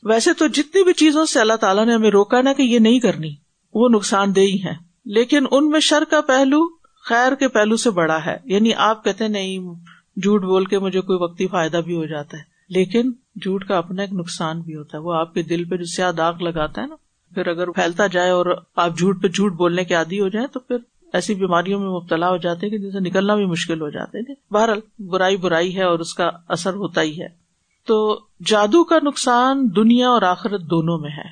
ویسے 0.02 0.32
تو 0.32 0.46
جتنی 0.46 0.84
بھی 0.84 0.92
چیزوں 0.92 1.24
سے 1.24 1.40
اللہ 1.40 1.56
تعالیٰ 1.60 1.86
نے 1.86 1.94
ہمیں 1.94 2.10
روکا 2.10 2.40
نا 2.40 2.52
کہ 2.52 2.62
یہ 2.62 2.78
نہیں 2.78 3.00
کرنی، 3.00 3.34
وہ 3.74 3.88
نقصان 3.88 4.36
دہ 4.36 4.40
ہے 4.40 4.72
لیکن 5.04 5.44
ان 5.50 5.68
میں 5.68 5.80
شر 5.80 6.04
کا 6.10 6.20
پہلو 6.20 6.76
خیر 7.04 7.34
کے 7.34 7.48
پہلو 7.48 7.76
سے 7.76 7.90
بڑا 7.90 8.24
ہے۔ 8.26 8.36
یعنی 8.44 8.74
آپ 8.74 9.04
کہتے 9.04 9.28
نہیں، 9.28 9.58
جھوٹ 10.16 10.42
بول 10.42 10.64
کے 10.64 10.78
مجھے 10.78 11.00
کوئی 11.00 11.18
وقتی 11.22 11.46
فائدہ 11.46 11.76
بھی 11.76 11.96
ہو 11.96 12.04
جاتا 12.04 12.36
ہے۔ 12.36 12.42
لیکن 12.68 13.12
جھوٹ 13.12 13.64
کا 13.64 13.78
اپنا 13.78 14.02
ایک 14.02 14.12
نقصان 14.12 14.60
بھی 14.60 14.74
ہوتا 14.74 14.98
ہے۔ 14.98 15.02
وہ 15.02 15.14
آپ 15.14 15.34
کے 15.34 15.42
دل 15.42 15.64
پہ 15.64 15.76
جو 15.76 15.84
سیاہ 15.84 16.12
داغ 16.12 16.38
لگاتا 16.38 16.82
ہے 16.82 16.86
نا، 16.86 16.94
پھر 17.34 17.46
اگر 17.46 17.70
پھیلتا 17.70 18.06
جائے 18.06 18.30
اور 18.30 18.46
آپ 18.76 18.98
جھوٹ 18.98 19.22
پہ 19.22 19.28
جھوٹ 19.28 19.52
بولنے 19.52 19.84
کے 19.84 19.94
عادی 19.94 20.20
ہو 20.20 20.28
جائیں 20.28 20.46
تو 20.46 20.60
پھر 20.60 20.76
ایسی 21.14 21.34
بیماریوں 21.34 21.80
میں 21.80 21.88
مبتلا 21.88 22.30
ہو 22.30 22.36
جاتے 22.36 22.70
کہ 22.70 22.78
جن 22.78 22.90
سے 22.90 23.00
نکلنا 23.00 23.34
بھی 23.34 23.44
مشکل 23.44 23.80
ہو 23.80 23.90
جاتے 23.90 24.18
ہیں 24.18 24.52
بہرحال 24.52 24.80
برائی 24.98 25.36
برائی 25.36 25.76
ہے 25.76 25.82
اور 25.82 25.98
اس 25.98 26.14
کا 26.14 26.30
اثر 26.48 26.74
ہوتا 26.74 27.02
ہی 27.02 27.22
ہے۔ 27.22 27.28
تو 27.86 28.20
جادو 28.46 28.84
کا 28.84 28.96
نقصان 29.02 29.68
دنیا 29.76 30.08
اور 30.08 30.22
آخرت 30.22 30.60
دونوں 30.60 30.98
میں 30.98 31.10
ہے۔ 31.10 31.28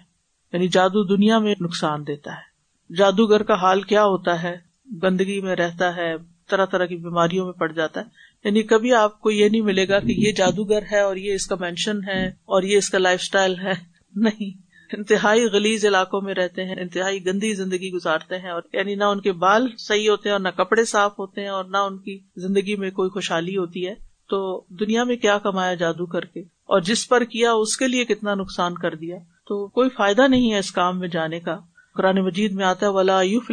یعنی 0.52 0.68
جادو 0.68 1.04
دنیا 1.04 1.38
میں 1.38 1.54
نقصان 1.60 2.06
دیتا 2.06 2.32
ہے۔ 2.32 2.52
جادوگر 2.94 3.42
کا 3.42 3.54
حال 3.54 3.80
کیا 3.80 4.04
ہوتا 4.04 4.42
ہے؟ 4.42 4.56
گندگی 5.02 5.40
میں 5.40 5.56
رہتا 5.56 5.96
ہے، 5.96 6.14
طرح 6.50 6.64
طرح 6.64 6.84
کی 6.84 6.96
بیماریوں 6.96 7.44
میں 7.44 7.52
پڑ 7.52 7.72
جاتا 7.72 8.00
ہے۔ 8.00 8.04
یعنی 8.44 8.62
کبھی 8.62 8.92
آپ 8.92 9.20
کو 9.20 9.30
یہ 9.30 9.48
نہیں 9.48 9.60
ملے 9.60 9.88
گا 9.88 10.00
کہ 10.00 10.12
یہ 10.12 10.32
جادوگر 10.32 10.82
ہے 10.92 11.00
اور 11.00 11.16
یہ 11.16 11.34
اس 11.34 11.46
کا 11.46 11.56
مینشن 11.60 11.96
ہے 12.08 12.26
اور 12.26 12.62
یہ 12.62 12.76
اس 12.76 12.90
کا 12.90 12.98
لائف 12.98 13.20
اسٹائل 13.22 13.58
ہے۔ 13.58 13.72
نہیں۔ 14.16 14.71
انتہائی 14.92 15.44
گلیز 15.44 15.86
علاقوں 15.86 16.20
میں 16.20 16.34
رہتے 16.34 16.64
ہیں، 16.64 16.74
انتہائی 16.80 17.26
گندی 17.26 17.54
زندگی 17.54 17.90
گزارتے 17.90 18.38
ہیں 18.38 18.50
اور 18.50 18.62
یعنی 18.72 18.94
نہ 18.94 19.04
ان 19.04 19.20
کے 19.20 19.32
بال 19.32 19.66
صحیح 19.78 20.10
ہوتے 20.10 20.28
ہیں 20.28 20.32
اور 20.32 20.40
نہ 20.40 20.48
کپڑے 20.48 20.84
صاف 20.84 21.18
ہوتے 21.18 21.40
ہیں 21.40 21.48
اور 21.48 21.64
نہ 21.64 21.76
ان 21.76 21.98
کی 21.98 22.18
زندگی 22.36 22.76
میں 22.76 22.90
کوئی 22.90 23.10
خوشحالی 23.10 23.56
ہوتی 23.56 23.88
ہے۔ 23.88 23.94
تو 24.28 24.64
دنیا 24.68 25.04
میں 25.04 25.16
کیا 25.16 25.38
کمایا 25.38 25.74
جادو 25.74 26.06
کر 26.06 26.24
کے؟ 26.24 26.40
اور 26.40 26.80
جس 26.80 27.08
پر 27.08 27.24
کیا 27.24 27.52
اس 27.52 27.76
کے 27.76 27.88
لیے 27.88 28.04
کتنا 28.04 28.34
نقصان 28.34 28.74
کر 28.74 28.94
دیا؟ 28.94 29.16
تو 29.16 29.68
کوئی 29.68 29.90
فائدہ 29.90 30.28
نہیں 30.28 30.52
ہے 30.52 30.58
اس 30.58 30.72
کام 30.72 30.98
میں 30.98 31.08
جانے 31.08 31.40
کا۔ 31.40 31.58
قرآن 31.94 32.16
مجید 32.16 32.52
میں 32.52 32.64
آتا 32.64 32.86
ہے، 32.86 32.90
ولا 32.90 33.20
یوف 33.20 33.50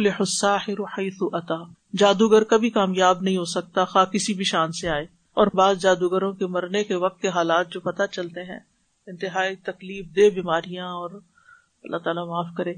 عطا 1.32 1.62
جادوگر 1.98 2.44
کبھی 2.44 2.70
کامیاب 2.70 3.22
نہیں 3.22 3.36
ہو 3.36 3.44
سکتا، 3.44 3.84
خواہ 3.84 4.04
کسی 4.04 4.34
بھی 4.34 4.44
شان 4.44 4.72
سے 4.72 4.88
آئے۔ 4.88 5.04
اور 5.34 5.46
بعض 5.54 5.78
جادوگروں 5.78 6.32
کے 6.32 6.46
مرنے 6.46 6.84
کے 6.84 6.94
وقت 6.94 7.20
کے 7.20 7.28
حالات 7.28 7.70
جو 7.70 7.80
پتہ 7.80 8.02
چلتے 8.12 8.40
ہیں، 8.40 8.58
انتہائی 9.06 9.56
تکلیف 9.56 10.06
دہ 10.16 10.34
بیماریاں 10.34 10.86
اور 10.86 11.10
اللہ 11.82 11.96
تعالیٰ 11.96 12.26
معاف 12.26 12.46
کرے۔ 12.56 12.74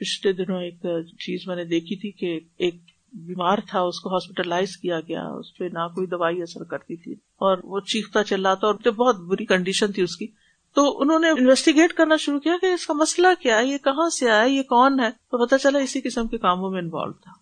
پچھلے 0.00 0.32
دنوں 0.32 0.62
ایک 0.62 0.80
چیز 1.06 1.40
میں 1.46 1.56
نے 1.56 1.64
دیکھی 1.64 1.96
تھی 1.96 2.10
کہ 2.10 2.40
ایک 2.56 2.74
بیمار 3.12 3.58
تھا، 3.70 3.80
اس 3.80 4.00
کو 4.00 4.14
ہاسپٹلائز 4.14 4.76
کیا 4.76 5.00
گیا، 5.00 5.26
اس 5.26 5.58
پہ 5.58 5.64
نہ 5.64 5.88
کوئی 5.94 6.06
دوائی 6.06 6.42
اثر 6.42 6.64
کرتی 6.64 6.96
تھی 6.96 7.12
اور 7.12 7.58
وہ 7.64 7.80
چیختا 7.80 8.24
چلاتا 8.24 8.66
اور 8.66 8.74
بہت 8.74 9.16
بری 9.16 9.44
کنڈیشن 9.44 9.92
تھی 9.92 10.02
اس 10.02 10.16
کی۔ 10.16 10.26
تو 10.74 11.00
انہوں 11.00 11.18
نے 11.18 11.28
انویسٹیگیٹ 11.28 11.92
کرنا 11.92 12.16
شروع 12.16 12.38
کیا 12.38 12.56
کہ 12.60 12.66
اس 12.66 12.86
کا 12.86 12.94
مسئلہ 12.94 13.26
کیا 13.40 13.58
ہے، 13.58 13.66
یہ 13.66 13.78
کہاں 13.78 14.08
سے 14.08 14.30
آیا 14.30 14.44
یہ 14.44 14.62
کون 14.62 15.00
ہے؟ 15.00 15.10
تو 15.10 15.46
پتا 15.46 15.58
چلا 15.58 15.78
اسی 15.78 16.00
قسم 16.00 16.26
کے 16.26 16.38
کاموں 16.38 16.70
میں 16.70 16.82
انوالو 16.82 17.12
تھا۔ 17.12 17.32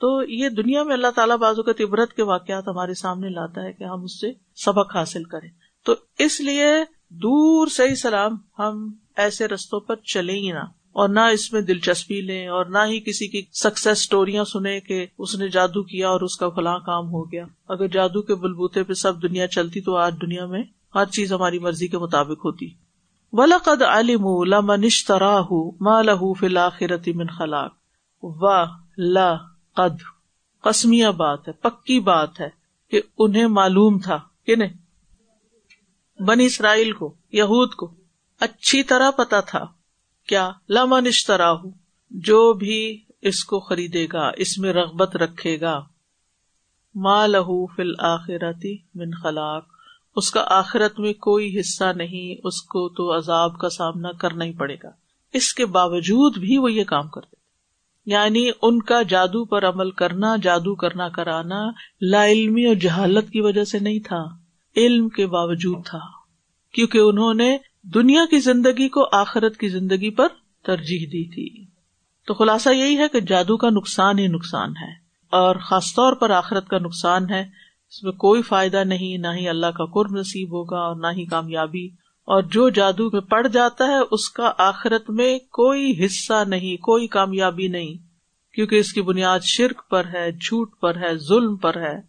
تو 0.00 0.22
یہ 0.22 0.48
دنیا 0.48 0.82
میں 0.82 0.92
اللہ 0.92 1.10
تعالیٰ 1.14 1.36
بازو 1.36 1.62
کا 1.62 1.72
تبرت 1.78 2.12
کے 2.12 2.22
واقعات 2.22 2.68
ہمارے 2.68 2.94
سامنے 2.94 3.28
لاتا 3.28 3.62
ہے 3.62 3.72
کہ 3.72 3.84
ہم 3.84 4.02
اس 4.02 4.20
سے 4.20 4.32
سبق 4.56 4.96
حاصل 4.96 5.24
کریں۔ 5.24 5.48
تو 5.84 5.94
اس 6.18 6.40
لیے 6.40 6.68
دور 7.10 7.66
سے 7.66 7.94
سلام، 7.94 8.36
ہم 8.58 8.92
ایسے 9.16 9.48
رستوں 9.48 9.80
پر 9.80 9.96
چلے 9.96 10.32
ہی 10.32 10.52
نہ۔ 10.52 10.64
اور 10.92 11.08
نہ 11.08 11.20
اس 11.20 11.52
میں 11.52 11.60
دلچسپی 11.60 12.20
لیں، 12.20 12.46
اور 12.46 12.64
نہ 12.64 12.78
ہی 12.86 13.00
کسی 13.00 13.28
کی 13.28 13.42
سکسیس 13.52 13.98
اسٹوریاں 13.98 14.44
سنیں 14.44 14.80
کہ 14.80 15.06
اس 15.18 15.34
نے 15.34 15.48
جادو 15.48 15.82
کیا 15.82 16.08
اور 16.08 16.20
اس 16.20 16.36
کا 16.36 16.48
فلاں 16.48 16.78
کام 16.78 17.06
ہو 17.06 17.32
گیا۔ 17.32 17.44
اگر 17.68 17.86
جادو 17.86 18.22
کے 18.22 18.34
بلبوتے 18.34 18.82
پہ 18.82 18.92
سب 18.92 19.22
دنیا 19.22 19.46
چلتی 19.46 19.80
تو 19.80 19.96
آج 19.96 20.14
دنیا 20.22 20.46
میں 20.46 20.62
ہر 20.94 21.04
چیز 21.04 21.32
ہماری 21.32 21.58
مرضی 21.58 21.88
کے 21.88 21.98
مطابق 21.98 22.44
ہوتی۔ 22.44 22.70
ولقد 23.32 23.82
علم 23.82 24.42
لمن 24.44 24.84
اشتراہ 24.84 25.46
ما 25.80 26.02
له 26.02 26.32
في 26.38 26.46
الاخرة 26.46 27.12
من 27.14 27.26
خلاق۔ 27.26 27.74
و 28.22 28.64
لا 28.98 29.36
قد 29.74 30.02
قسمیہ 30.62 31.06
بات 31.06 31.48
ہے، 31.48 31.52
پکی 31.52 32.00
بات 32.00 32.40
ہے 32.40 32.48
کہ 32.90 33.00
انہیں 33.18 33.46
معلوم 33.46 33.98
تھا 33.98 34.18
کہ 34.46 34.56
نہیں۔ 34.56 34.87
بنی 36.20 36.46
اسرائیل 36.46 36.92
کو، 36.92 37.14
یہود 37.32 37.74
کو۔ 37.74 37.94
اچھی 38.40 38.82
طرح 38.82 39.10
پتا 39.10 39.40
تھا۔ 39.40 39.64
کیا؟ 40.26 40.50
لمن 40.68 41.06
اشترا 41.06 41.52
جو 42.10 42.52
بھی 42.52 43.02
اس 43.22 43.44
کو 43.44 43.60
خریدے 43.60 44.06
گا، 44.12 44.30
اس 44.36 44.58
میں 44.58 44.72
رغبت 44.72 45.16
رکھے 45.16 45.60
گا۔ 45.60 45.80
ماں 46.94 47.28
لہو 47.28 47.66
فل 47.66 47.92
آخرتی 47.98 48.76
من 48.94 49.10
خلاق۔ 49.22 49.64
اس 50.16 50.30
کا 50.30 50.44
آخرت 50.46 51.00
میں 51.00 51.12
کوئی 51.12 51.60
حصہ 51.60 51.92
نہیں، 51.96 52.40
اس 52.44 52.62
کو 52.62 52.88
تو 52.88 53.16
عذاب 53.16 53.58
کا 53.58 53.68
سامنا 53.68 54.12
کرنا 54.12 54.44
ہی 54.44 54.52
پڑے 54.52 54.76
گا۔ 54.82 54.88
اس 55.32 55.54
کے 55.54 55.66
باوجود 55.66 56.38
بھی 56.38 56.58
وہ 56.58 56.72
یہ 56.72 56.84
کام 56.84 57.08
کرتے 57.08 57.36
یعنی 58.06 58.50
ان 58.62 58.82
کا 58.82 59.02
جادو 59.02 59.44
پر 59.44 59.68
عمل 59.68 59.90
کرنا، 59.90 60.36
جادو 60.42 60.74
کرنا، 60.74 61.08
کرانا 61.08 61.70
لا 62.00 62.26
علمی 62.26 62.66
اور 62.66 62.74
جہالت 62.74 63.30
کی 63.30 63.40
وجہ 63.40 63.64
سے 63.64 63.78
نہیں 63.78 63.98
تھا۔ 63.98 64.47
علم 64.76 65.08
کے 65.08 65.26
باوجود 65.26 65.84
تھا، 65.86 66.00
کیونکہ 66.74 66.98
انہوں 66.98 67.34
نے 67.34 67.56
دنیا 67.94 68.24
کی 68.30 68.38
زندگی 68.38 68.88
کو 68.88 69.06
آخرت 69.12 69.56
کی 69.56 69.68
زندگی 69.68 70.10
پر 70.10 70.28
ترجیح 70.64 71.06
دی 71.06 71.24
تھی۔ 71.34 71.64
تو 72.26 72.34
خلاصہ 72.34 72.70
یہی 72.70 72.96
ہے 72.98 73.08
کہ 73.08 73.20
جادو 73.20 73.56
کا 73.56 73.70
نقصان 73.70 74.18
ہی 74.18 74.26
نقصان 74.26 74.76
ہے، 74.76 74.90
اور 75.32 75.56
خاص 75.56 75.94
طور 75.94 76.12
پر 76.12 76.30
آخرت 76.30 76.68
کا 76.68 76.78
نقصان 76.78 77.30
ہے۔ 77.30 77.40
اس 77.40 78.02
میں 78.04 78.12
کوئی 78.12 78.42
فائدہ 78.42 78.84
نہیں، 78.84 79.16
نہ 79.18 79.28
ہی 79.36 79.48
اللہ 79.48 79.66
کا 79.66 79.84
قرب 79.84 80.16
نصیب 80.16 80.48
ہوگا 80.48 80.78
اور 80.78 80.96
نہ 80.96 81.06
ہی 81.16 81.24
کامیابی۔ 81.24 81.86
اور 82.28 82.42
جو 82.42 82.68
جادو 82.68 83.08
میں 83.10 83.20
پڑ 83.20 83.46
جاتا 83.46 83.84
ہے، 83.84 83.98
اس 84.10 84.28
کا 84.30 84.52
آخرت 84.58 85.10
میں 85.10 85.38
کوئی 85.38 86.04
حصہ 86.04 86.44
نہیں، 86.48 86.76
کوئی 86.76 87.06
کامیابی 87.06 87.68
نہیں، 87.68 87.94
کیونکہ 88.54 88.76
اس 88.76 88.92
کی 88.92 89.02
بنیاد 89.02 89.40
شرک 89.42 89.88
پر 89.90 90.04
ہے، 90.14 90.30
جھوٹ 90.32 90.78
پر 90.80 90.96
ہے، 90.96 91.16
ظلم 91.18 91.56
پر 91.56 91.76
ہے۔ 91.76 92.00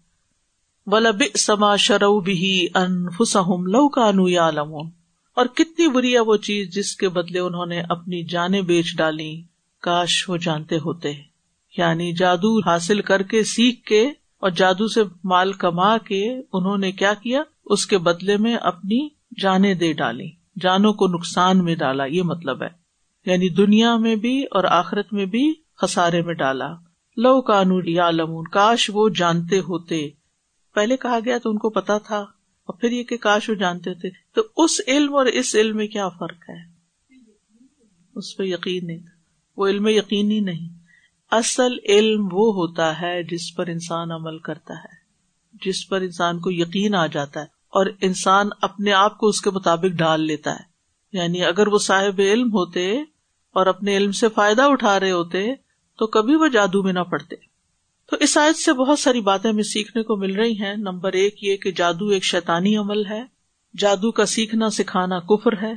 ولب 0.92 1.24
سما 1.38 1.76
شرو 1.76 2.20
بھی 2.20 2.68
انفسم 2.76 3.66
لو 3.66 3.90
کا 3.90 4.12
نو 4.12 4.30
یا 4.30 4.48
اور 4.48 5.46
کتنی 5.46 5.88
بری 5.88 6.14
ہے 6.14 6.20
وہ 6.20 6.38
چیز 6.38 6.70
جس 6.70 6.96
کے 6.96 7.10
بدلے 7.10 7.40
انہوں 7.40 7.66
نے 7.66 7.82
اپنی 7.90 8.24
جانیں 8.24 8.62
بیچ 8.62 8.98
ڈالی۔ 8.98 9.44
کاش 9.82 10.30
وہ 10.30 10.38
جانتے 10.38 10.78
ہوتے۔ 10.78 11.12
یعنی 11.78 12.14
جادو 12.14 12.60
حاصل 12.60 13.02
کر 13.02 13.22
کے، 13.22 13.44
سیکھ 13.44 13.84
کے 13.84 14.08
اور 14.38 14.50
جادو 14.50 14.88
سے 14.88 15.02
مال 15.24 15.54
کما 15.54 15.98
کے 15.98 16.34
انہوں 16.54 16.78
نے 16.78 16.92
کیا 16.92 17.14
کیا؟ 17.14 17.44
اس 17.66 17.88
کے 17.88 17.98
بدلے 17.98 18.38
میں 18.38 18.56
اپنی 18.56 19.10
جانیں 19.42 19.74
دے 19.74 19.94
ڈالی۔ 19.94 20.30
جانوں 20.62 20.94
کو 20.94 21.08
نقصان 21.08 21.64
میں 21.64 21.76
ڈالا، 21.76 22.06
یہ 22.06 22.24
مطلب 22.24 22.64
ہے۔ 22.64 22.70
یعنی 23.26 23.50
دنیا 23.50 23.98
میں 23.98 24.16
بھی 24.16 24.44
اور 24.44 24.64
آخرت 24.64 25.14
میں 25.14 25.26
بھی 25.26 25.54
خسارے 25.78 26.22
میں 26.22 26.34
ڈالا۔ 26.34 26.74
لو 27.18 27.42
کانو 27.42 27.80
یا 27.86 28.12
لمون 28.12 28.44
کاش 28.48 28.92
وہ 28.94 29.10
جانتے 29.10 29.60
ہوتے۔ 29.60 30.10
پہلے 30.80 30.98
کہا 30.98 31.20
گیا 31.26 31.38
تو 31.38 31.50
ان 31.50 31.58
کو 31.58 31.70
پتا 31.70 31.98
تھا، 31.98 32.20
اور 32.68 32.78
پھر 32.80 32.92
یہ 32.92 33.04
کہ 33.04 33.18
کاش 33.18 33.50
وہ 33.50 33.56
جانتے 33.56 33.94
تھے۔ 33.94 34.10
تو 34.34 34.42
اس 34.58 34.82
علم 34.88 35.16
اور 35.16 35.26
اس 35.26 35.56
علم 35.56 35.78
میں 35.78 35.88
کیا 35.88 36.10
فرق 36.10 36.50
ہے؟ 36.50 36.60
اس 38.16 38.38
پہ 38.38 38.44
یقین 38.44 38.88
نہیں 38.88 39.00
تھا۔ 39.00 39.18
وہ 39.58 39.68
علم 39.68 39.88
یقینی 39.88 40.40
نہیں۔ 40.40 40.70
اصل 41.32 41.78
علم 41.86 42.28
وہ 42.32 42.54
ہوتا 42.54 43.02
ہے 43.02 43.24
جس 43.24 43.56
پر 43.56 43.68
انسان 43.68 44.12
عمل 44.12 44.38
کرتا 44.40 44.74
ہے، 44.74 44.96
جس 45.66 45.88
پر 45.90 46.02
انسان 46.02 46.40
کو 46.40 46.52
یقین 46.52 46.96
آ 46.96 47.06
جاتا 47.08 47.40
ہے، 47.40 47.46
اور 47.70 47.86
انسان 48.02 48.50
اپنے 48.62 48.94
آپ 48.94 49.18
کو 49.18 49.28
اس 49.28 49.42
کے 49.42 49.50
مطابق 49.50 49.98
ڈال 49.98 50.22
لیتا 50.22 50.52
ہے۔ 50.52 50.64
یعنی 51.14 51.44
اگر 51.44 51.68
وہ 51.68 51.80
صاحب 51.80 52.20
علم 52.20 52.48
ہوتے 52.48 53.02
اور 53.54 53.66
اپنے 53.66 53.98
علم 53.98 54.12
سے 54.12 54.30
فائدہ 54.30 54.62
اٹھا 54.62 55.00
رہے 55.00 55.12
ہوتے 55.12 55.46
تو 56.00 56.08
کبھی 56.08 56.36
وہ 56.36 56.48
جادو 56.48 56.84
میں 56.84 56.94
نہ 56.94 57.04
پڑتے۔ 57.12 57.36
تو 58.12 58.18
اس 58.20 58.38
آیت 58.38 58.56
سے 58.56 58.74
بہت 58.74 59.00
ساری 59.00 59.22
باتیں 59.22 59.50
ہمیں 59.50 59.64
سیکھنے 59.64 60.04
کو 60.04 60.16
مل 60.16 60.36
رہی 60.36 60.62
ہیں۔ 60.62 60.76
نمبر 60.76 61.14
ایک 61.14 61.44
یہ 61.44 61.58
کہ 61.58 61.72
جادو 61.72 62.08
ایک 62.08 62.24
شیطانی 62.24 62.78
عمل 62.78 63.06
ہے۔ 63.06 63.24
جادو 63.78 64.12
کا 64.12 64.26
سیکھنا، 64.26 64.70
سکھانا 64.70 65.20
کفر 65.20 65.54
ہے۔ 65.62 65.74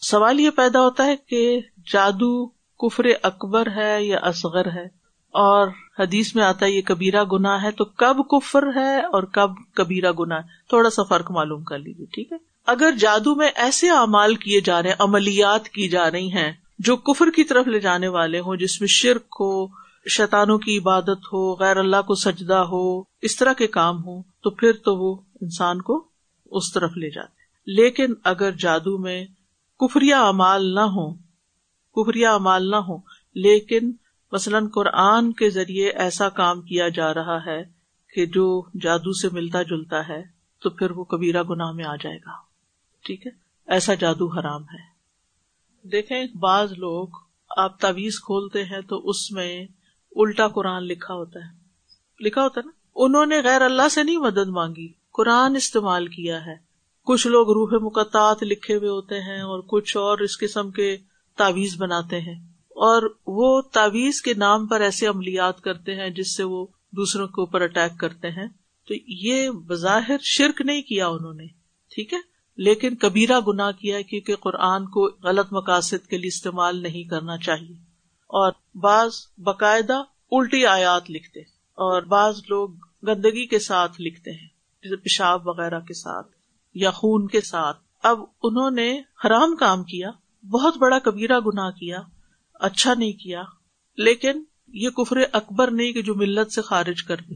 سوال 0.00 0.40
یہ 0.40 0.50
پیدا 0.50 0.80
ہوتا 0.80 1.04
ہے 1.06 1.16
کہ 1.16 1.60
جادو 1.92 2.46
کفر 2.46 3.04
اکبر 3.22 3.68
ہے 3.76 4.04
یا 4.04 4.18
اصغر 4.22 4.66
ہے؟ 4.66 4.84
اور 5.30 5.68
حدیث 5.98 6.34
میں 6.34 6.44
آتا 6.44 6.66
ہے 6.66 6.70
یہ 6.70 6.82
کبیرا 6.82 7.24
گنا 7.32 7.62
ہے، 7.62 7.70
تو 7.70 7.84
کب 7.84 8.16
کفر 8.30 8.62
ہے 8.74 9.00
اور 9.00 9.22
کب 9.22 9.50
کبیرا 9.74 10.10
گنا 10.18 10.36
ہے؟ 10.36 10.42
تھوڑا 10.68 10.90
سا 10.90 11.02
فرق 11.02 11.30
معلوم 11.30 11.64
کر 11.64 11.78
لیجیے، 11.78 12.06
ٹھیک 12.06 12.32
ہے؟ 12.32 12.36
اگر 12.66 12.90
جادو 13.00 13.34
میں 13.34 13.50
ایسے 13.54 13.90
اعمال 13.90 14.34
کیے 14.34 14.60
جا 14.60 14.82
رہے 14.82 14.88
ہیں، 14.88 14.96
عملیات 14.98 15.68
کی 15.68 15.88
جا 15.88 16.10
رہی 16.10 16.32
ہیں، 16.32 16.52
جو 16.78 16.96
کفر 16.96 17.30
کی 17.30 17.44
طرف 17.44 17.66
لے 17.66 17.80
جانے 17.80 18.08
والے 18.08 18.40
ہوں، 18.40 18.56
جس 18.56 18.80
میں 18.80 18.88
شرک 18.88 19.36
ہو 19.40 19.85
شیطانوں 20.08 20.58
کی 20.58 20.78
عبادت 20.78 21.26
ہو، 21.32 21.54
غیر 21.54 21.76
اللہ 21.76 22.02
کو 22.06 22.14
سجدہ 22.14 22.64
ہو، 22.72 23.00
اس 23.00 23.36
طرح 23.36 23.52
کے 23.52 23.66
کام 23.66 24.04
ہو 24.04 24.22
تو 24.22 24.50
پھر 24.50 24.72
تو 24.72 24.96
وہ 24.96 25.20
انسان 25.40 25.82
کو 25.82 26.08
اس 26.50 26.72
طرف 26.72 26.96
لے 26.96 27.10
جاتے 27.10 27.36
لیکن 27.66 28.14
اگر 28.24 28.50
جادو 28.50 28.98
میں 28.98 29.26
کفریا 29.80 30.28
امال 30.28 30.74
نہ 30.74 30.80
ہو 30.80 31.14
کفریا 31.96 32.34
امال 32.34 32.70
نہ 32.70 32.76
ہو 32.76 32.96
لیکن 33.34 33.92
مثلاً 34.32 34.68
قرآن 34.68 35.32
کے 35.32 35.50
ذریعے 35.50 35.90
ایسا 35.90 36.28
کام 36.28 36.60
کیا 36.60 36.88
جا 36.88 37.14
رہا 37.14 37.46
ہے 37.46 37.62
کہ 38.14 38.26
جو 38.26 38.62
جادو 38.80 39.12
سے 39.12 39.28
ملتا 39.32 39.62
جلتا 39.62 40.08
ہے، 40.08 40.22
تو 40.62 40.70
پھر 40.70 40.90
وہ 40.90 41.04
کبیرہ 41.04 41.42
گناہ 41.42 41.72
میں 41.72 41.84
آ 41.84 41.96
جائے 41.96 42.16
گا۔ 42.16 42.32
ٹھیک 43.04 43.26
ہے؟ 43.26 43.30
ایسا 43.66 43.94
جادو 43.94 44.38
حرام 44.38 44.62
ہے۔ 44.62 44.96
دیکھیں، 45.88 46.26
بعض 46.38 46.72
لوگ 46.72 47.08
آپ 47.56 47.80
تعویز 47.80 48.20
کھولتے 48.20 48.64
ہیں 48.64 48.80
تو 48.80 49.08
اس 49.08 49.32
میں 49.32 49.66
الٹا 50.16 50.48
قرآن 50.48 50.82
لکھا 50.82 51.14
ہوتا 51.14 51.40
ہے۔ 51.40 51.58
لکھا 52.20 52.42
ہوتا 52.42 52.60
ہے 52.60 52.66
نا؟ 52.66 52.72
انہوں 52.94 53.26
نے 53.26 53.42
غیر 53.42 53.62
اللہ 53.62 53.88
سے 53.88 54.02
نہیں 54.02 54.16
مدد 54.16 54.48
مانگی۔ 54.48 54.92
قرآن 55.12 55.56
استعمال 55.56 56.06
کیا 56.06 56.46
ہے۔ 56.46 56.54
کچھ 57.04 57.26
لوگ 57.26 57.50
روح 57.50 57.82
مقطعات 57.82 58.42
لکھے 58.42 58.74
ہوئے 58.74 58.88
ہوتے 58.88 59.20
ہیں 59.20 59.40
اور 59.40 59.62
کچھ 59.66 59.96
اور 59.96 60.18
اس 60.18 60.38
قسم 60.38 60.70
کے 60.70 60.96
تعویز 61.36 61.76
بناتے 61.78 62.20
ہیں۔ 62.20 62.34
اور 62.68 63.14
وہ 63.26 63.60
تعویز 63.60 64.22
کے 64.22 64.34
نام 64.34 64.66
پر 64.66 64.80
ایسے 64.80 65.06
عملیات 65.06 65.60
کرتے 65.60 65.94
ہیں 65.94 66.10
جس 66.10 66.36
سے 66.36 66.44
وہ 66.44 66.66
دوسروں 66.92 67.26
کے 67.26 67.40
اوپر 67.40 67.60
اٹیک 67.60 68.00
کرتے 68.00 68.30
ہیں۔ 68.30 68.46
تو 68.88 68.94
یہ 69.06 69.50
بظاہر 69.50 70.16
شرک 70.22 70.62
نہیں 70.64 70.82
کیا 70.82 71.08
انہوں 71.08 71.34
نے۔ 71.34 71.46
ٹھیک 71.94 72.12
ہے؟ 72.12 72.18
لیکن 72.56 72.94
کبیرہ 72.94 73.40
گنا 73.40 73.70
کیا 73.70 74.00
کیونکہ 74.00 74.36
قرآن 74.36 74.86
کو 74.86 75.10
غلط 75.22 75.46
مقاصد 75.52 76.06
کے 76.08 76.18
لیے 76.18 76.28
استعمال 76.28 76.82
نہیں 76.82 77.04
کرنا 77.04 77.36
چاہیے۔ 77.36 77.85
اور 78.36 78.52
بعض 78.74 79.10
باقاعدہ 79.38 80.02
الٹی 80.30 80.66
آیات 80.66 81.10
لکھتے 81.10 81.40
اور 81.74 82.02
بعض 82.02 82.38
لوگ 82.48 82.68
گندگی 83.06 83.46
کے 83.46 83.58
ساتھ 83.58 84.00
لکھتے 84.00 84.30
ہیں، 84.30 84.48
جیسے 84.82 84.96
پیشاب 84.96 85.48
وغیرہ 85.48 85.80
کے 85.80 85.94
ساتھ 85.94 86.26
یا 86.74 86.90
خون 86.90 87.26
کے 87.26 87.40
ساتھ۔ 87.40 87.76
اب 88.02 88.20
انہوں 88.42 88.70
نے 88.70 89.00
حرام 89.24 89.56
کام 89.56 89.84
کیا، 89.84 90.10
بہت 90.50 90.76
بڑا 90.76 90.98
کبیرہ 90.98 91.40
گنا 91.40 91.70
کیا 91.70 92.00
اچھا 92.54 92.94
نہیں 92.94 93.12
کیا، 93.12 93.42
لیکن 93.96 94.42
یہ 94.68 94.90
کفر 94.90 95.16
اکبر 95.32 95.70
نہیں 95.70 95.92
کہ 95.92 96.02
جو 96.02 96.14
ملت 96.14 96.52
سے 96.52 96.62
خارج 96.62 97.02
کر 97.02 97.16
دے۔ 97.16 97.34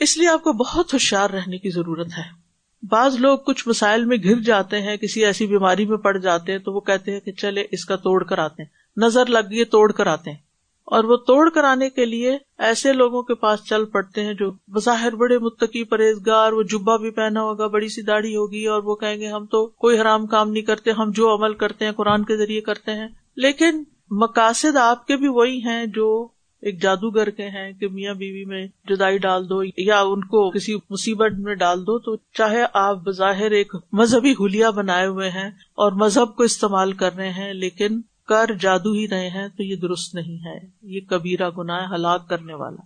اس 0.00 0.16
لیے 0.16 0.28
آپ 0.28 0.44
کو 0.44 0.52
بہت 0.52 0.92
ہوشیار 0.92 1.30
رہنے 1.30 1.58
کی 1.58 1.70
ضرورت 1.70 2.08
ہے۔ 2.18 2.44
بعض 2.82 3.16
لوگ 3.16 3.38
کچھ 3.38 3.68
مسائل 3.68 4.04
میں 4.04 4.16
گر 4.24 4.40
جاتے 4.40 4.82
ہیں، 4.82 4.96
کسی 4.96 5.24
ایسی 5.24 5.46
بیماری 5.46 5.86
میں 5.86 5.96
پڑ 5.96 6.18
جاتے 6.18 6.52
ہیں 6.52 6.58
تو 6.58 6.72
وہ 6.72 6.80
کہتے 6.80 7.12
ہیں 7.12 7.20
کہ 7.20 7.32
چلے 7.32 7.64
اس 7.70 7.84
کا 7.84 7.96
توڑ 7.96 8.24
کر 8.24 8.38
آتے 8.38 8.62
ہیں۔ 8.62 8.83
نظر 8.96 9.26
لگ 9.26 9.50
گئی 9.50 9.64
توڑ 9.64 9.92
کر 9.92 10.06
آتے 10.06 10.30
ہیں۔ 10.30 10.38
اور 10.84 11.04
وہ 11.04 11.16
توڑ 11.16 11.50
کر 11.50 11.64
آنے 11.64 11.90
کے 11.90 12.04
لیے 12.04 12.38
ایسے 12.58 12.92
لوگوں 12.92 13.22
کے 13.22 13.34
پاس 13.34 13.64
چل 13.64 13.84
پڑتے 13.84 14.24
ہیں 14.24 14.34
جو 14.34 14.50
بظاہر 14.68 15.14
بڑے 15.14 15.38
متقی 15.38 15.84
پرہیزگار، 15.84 16.52
وہ 16.52 16.62
جبا 16.62 16.96
بھی 16.96 17.10
پہنا 17.10 17.42
ہوگا، 17.42 17.66
بڑی 17.66 17.88
سی 17.88 18.02
داڑھی 18.02 18.36
ہوگی 18.36 18.66
اور 18.66 18.82
وہ 18.82 18.94
کہیں 18.94 19.16
گے، 19.16 19.26
ہم 19.26 19.46
تو 19.46 19.66
کوئی 19.66 20.00
حرام 20.00 20.26
کام 20.26 20.50
نہیں 20.50 20.62
کرتے، 20.62 20.90
ہم 20.90 21.10
جو 21.10 21.34
عمل 21.34 21.54
کرتے 21.54 21.84
ہیں، 21.84 21.92
قرآن 21.92 22.24
کے 22.24 22.36
ذریعے 22.36 22.60
کرتے 22.60 22.92
ہیں۔ 22.92 23.08
لیکن 23.36 23.84
مقاصد 24.10 24.76
آپ 24.76 25.06
کے 25.06 25.16
بھی 25.16 25.28
وہی 25.28 25.58
ہیں 25.58 25.86
جو 25.86 26.28
ایک 26.62 26.82
جادوگر 26.82 27.30
کے 27.30 27.42
ہیں 27.42 27.72
کہ 27.72 27.88
میاں 27.88 28.14
بیوی 28.14 28.44
میں 28.44 28.66
جدائی 28.88 29.18
ڈال 29.18 29.48
دو 29.48 29.62
یا 29.76 30.00
ان 30.00 30.20
کو 30.20 30.50
کسی 30.50 30.74
مصیبت 30.90 31.32
میں 31.32 31.54
ڈال 31.54 31.82
دو۔ 31.82 31.98
تو 31.98 32.16
چاہے 32.16 32.64
آپ 32.72 32.96
بظاہر 32.96 33.50
ایک 33.50 33.72
مذہبی 33.92 34.32
ہولیا 34.32 34.70
بنائے 34.70 35.06
ہوئے 35.06 35.30
ہیں 35.30 35.50
اور 35.50 35.92
مذہب 35.92 36.36
کو 36.36 36.42
استعمال 36.42 36.92
کر 36.92 37.14
رہے 37.14 37.30
ہیں، 37.30 37.52
لیکن 37.52 38.00
کر 38.28 38.50
جادو 38.60 38.92
ہی 38.92 39.08
رہے 39.08 39.28
ہیں 39.28 39.48
تو 39.48 39.62
یہ 39.62 39.76
درست 39.76 40.14
نہیں 40.14 40.46
ہے۔ 40.46 40.66
یہ 40.82 41.00
کبیرا 41.00 41.50
گنا 41.50 41.94
ہلاک 41.94 42.28
کرنے 42.28 42.54
والا۔ 42.54 42.82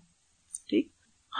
ٹھیک؟ 0.68 0.88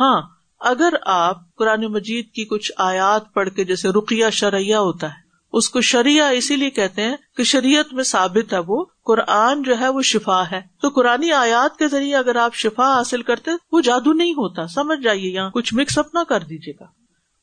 ہاں 0.00 0.22
اگر 0.60 0.92
آپ 1.06 1.54
قرآن 1.54 1.84
مجید 1.84 2.30
کی 2.30 2.44
کچھ 2.44 2.72
آیات 2.78 3.32
پڑھ 3.34 3.48
کے 3.50 3.64
جیسے 3.64 3.88
رقیہ 3.88 4.30
شرعیہ 4.32 4.74
ہوتا 4.74 5.06
ہے، 5.06 5.28
اس 5.52 5.70
کو 5.70 5.80
شریعہ 5.80 6.30
اسی 6.30 6.56
لیے 6.56 6.70
کہتے 6.70 7.02
ہیں 7.02 7.16
کہ 7.36 7.42
شریعت 7.42 7.92
میں 7.92 8.04
ثابت 8.04 8.52
ہے 8.52 8.58
وہ، 8.58 8.84
قرآن 9.04 9.62
جو 9.62 9.78
ہے 9.80 9.88
وہ 9.88 10.02
شفا 10.02 10.42
ہے۔ 10.50 10.60
تو 10.82 10.88
قرآن 10.88 11.32
آیات 11.32 11.78
کے 11.78 11.88
ذریعے 11.88 12.16
اگر 12.16 12.36
آپ 12.36 12.54
شفا 12.54 12.98
حاصل 12.98 13.22
کرتے، 13.22 13.50
وہ 13.72 13.80
جادو 13.80 14.12
نہیں 14.12 14.32
ہوتا۔ 14.32 14.66
سمجھ 14.66 15.02
جائیے 15.02 15.30
یہاں، 15.30 15.50
کچھ 15.50 15.74
مکس 15.74 15.98
اپ 15.98 16.14
نہ 16.14 16.24
کر 16.28 16.40
دیجیے 16.40 16.74
گا۔ 16.80 16.97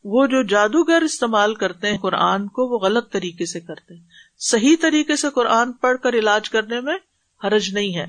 وہ 0.06 0.28
جو 0.28 0.44
جادوگر 0.44 1.02
استعمال 1.02 1.54
کرتے 1.54 1.92
ہیں 1.92 1.98
قرآن 1.98 2.48
کو، 2.48 2.68
وہ 2.68 2.80
غلط 2.80 3.12
طریقے 3.12 3.46
سے 3.46 3.60
کرتے 3.60 3.94
ہیں۔ 3.94 4.04
صحیح 4.40 4.76
طریقے 4.82 5.16
سے 5.16 5.28
قرآن 5.30 5.72
پڑھ 5.72 5.98
کر 6.04 6.14
علاج 6.14 6.50
کرنے 6.50 6.82
میں 6.82 6.98
حرج 7.44 7.74
نہیں 7.74 7.98
ہے۔ 7.98 8.06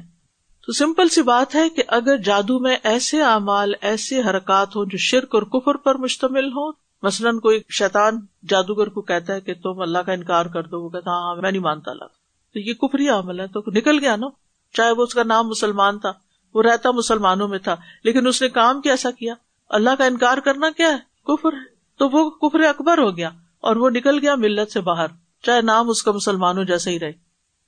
تو 0.67 0.73
سمپل 0.73 1.09
سی 1.09 1.23
بات 1.23 1.55
ہے 1.55 1.69
کہ 1.69 1.83
اگر 1.89 2.17
جادو 2.17 2.59
میں 2.59 2.77
ایسے 2.83 3.23
اعمال، 3.23 3.75
ایسے 3.81 4.21
حرکات 4.21 4.77
ہوں 4.77 4.85
جو 4.85 4.99
شرک 4.99 5.35
اور 5.35 5.43
کفر 5.43 5.75
پر 5.75 5.95
مشتمل 5.95 6.45
ہوں، 6.45 6.73
مثلاً 7.03 7.39
کوئی 7.39 7.61
شیطان 7.79 8.21
جادوگر 8.49 8.87
کو 8.87 9.01
کہتا 9.01 9.35
ہے 9.35 9.41
کہ 9.41 9.55
تم 9.55 9.81
اللہ 9.81 9.99
کا 9.99 10.13
انکار 10.13 10.47
کر 10.47 10.63
دو، 10.63 10.83
وہ 10.83 10.89
کہتا 10.89 11.11
ہاں 11.11 11.37
میں 11.37 11.51
نہیں 11.51 11.63
مانتا 11.63 11.91
اللہ 11.91 12.05
تو 12.53 12.59
یہ 12.59 12.75
کفری 12.75 13.09
عمل 13.09 13.41
ہے، 13.41 13.47
تو 13.47 13.61
نکل 13.67 13.99
گیا 13.99 14.17
نا۔ 14.17 14.27
چاہے 14.75 14.91
وہ 14.91 15.03
اس 15.03 15.15
کا 15.15 15.23
نام 15.23 15.49
مسلمان 15.49 15.99
تھا، 15.99 16.13
وہ 16.55 16.63
رہتا 16.63 16.91
مسلمانوں 16.91 17.49
میں 17.49 17.59
تھا، 17.59 17.77
لیکن 18.05 18.27
اس 18.27 18.43
نے 18.43 18.49
کام 18.49 18.81
کیسا 18.81 19.11
کیا۔ 19.11 19.35
اللہ 19.69 19.91
کا 19.99 20.05
انکار 20.05 20.39
کرنا 20.39 20.71
کیا 20.71 20.89
ہے؟ 20.89 20.99
کفر 21.27 21.53
ہے۔ 21.53 21.76
تو 21.99 22.09
وہ 22.09 22.31
کفر 22.31 22.61
اکبر 22.61 22.99
ہو 22.99 23.17
گیا 23.17 23.29
اور 23.61 23.77
وہ 23.77 23.91
نکل 23.91 24.19
گیا 24.19 24.35
ملت 24.35 24.73
سے 24.73 24.81
باہر۔ 24.81 25.07
چاہے 25.43 25.63
نام 25.63 25.89
اس 25.89 26.03
کا 26.03 26.13
مسلمانوں 26.13 26.65
جیسا 26.65 26.91
ہی 26.91 27.01
رہے۔ 27.01 27.13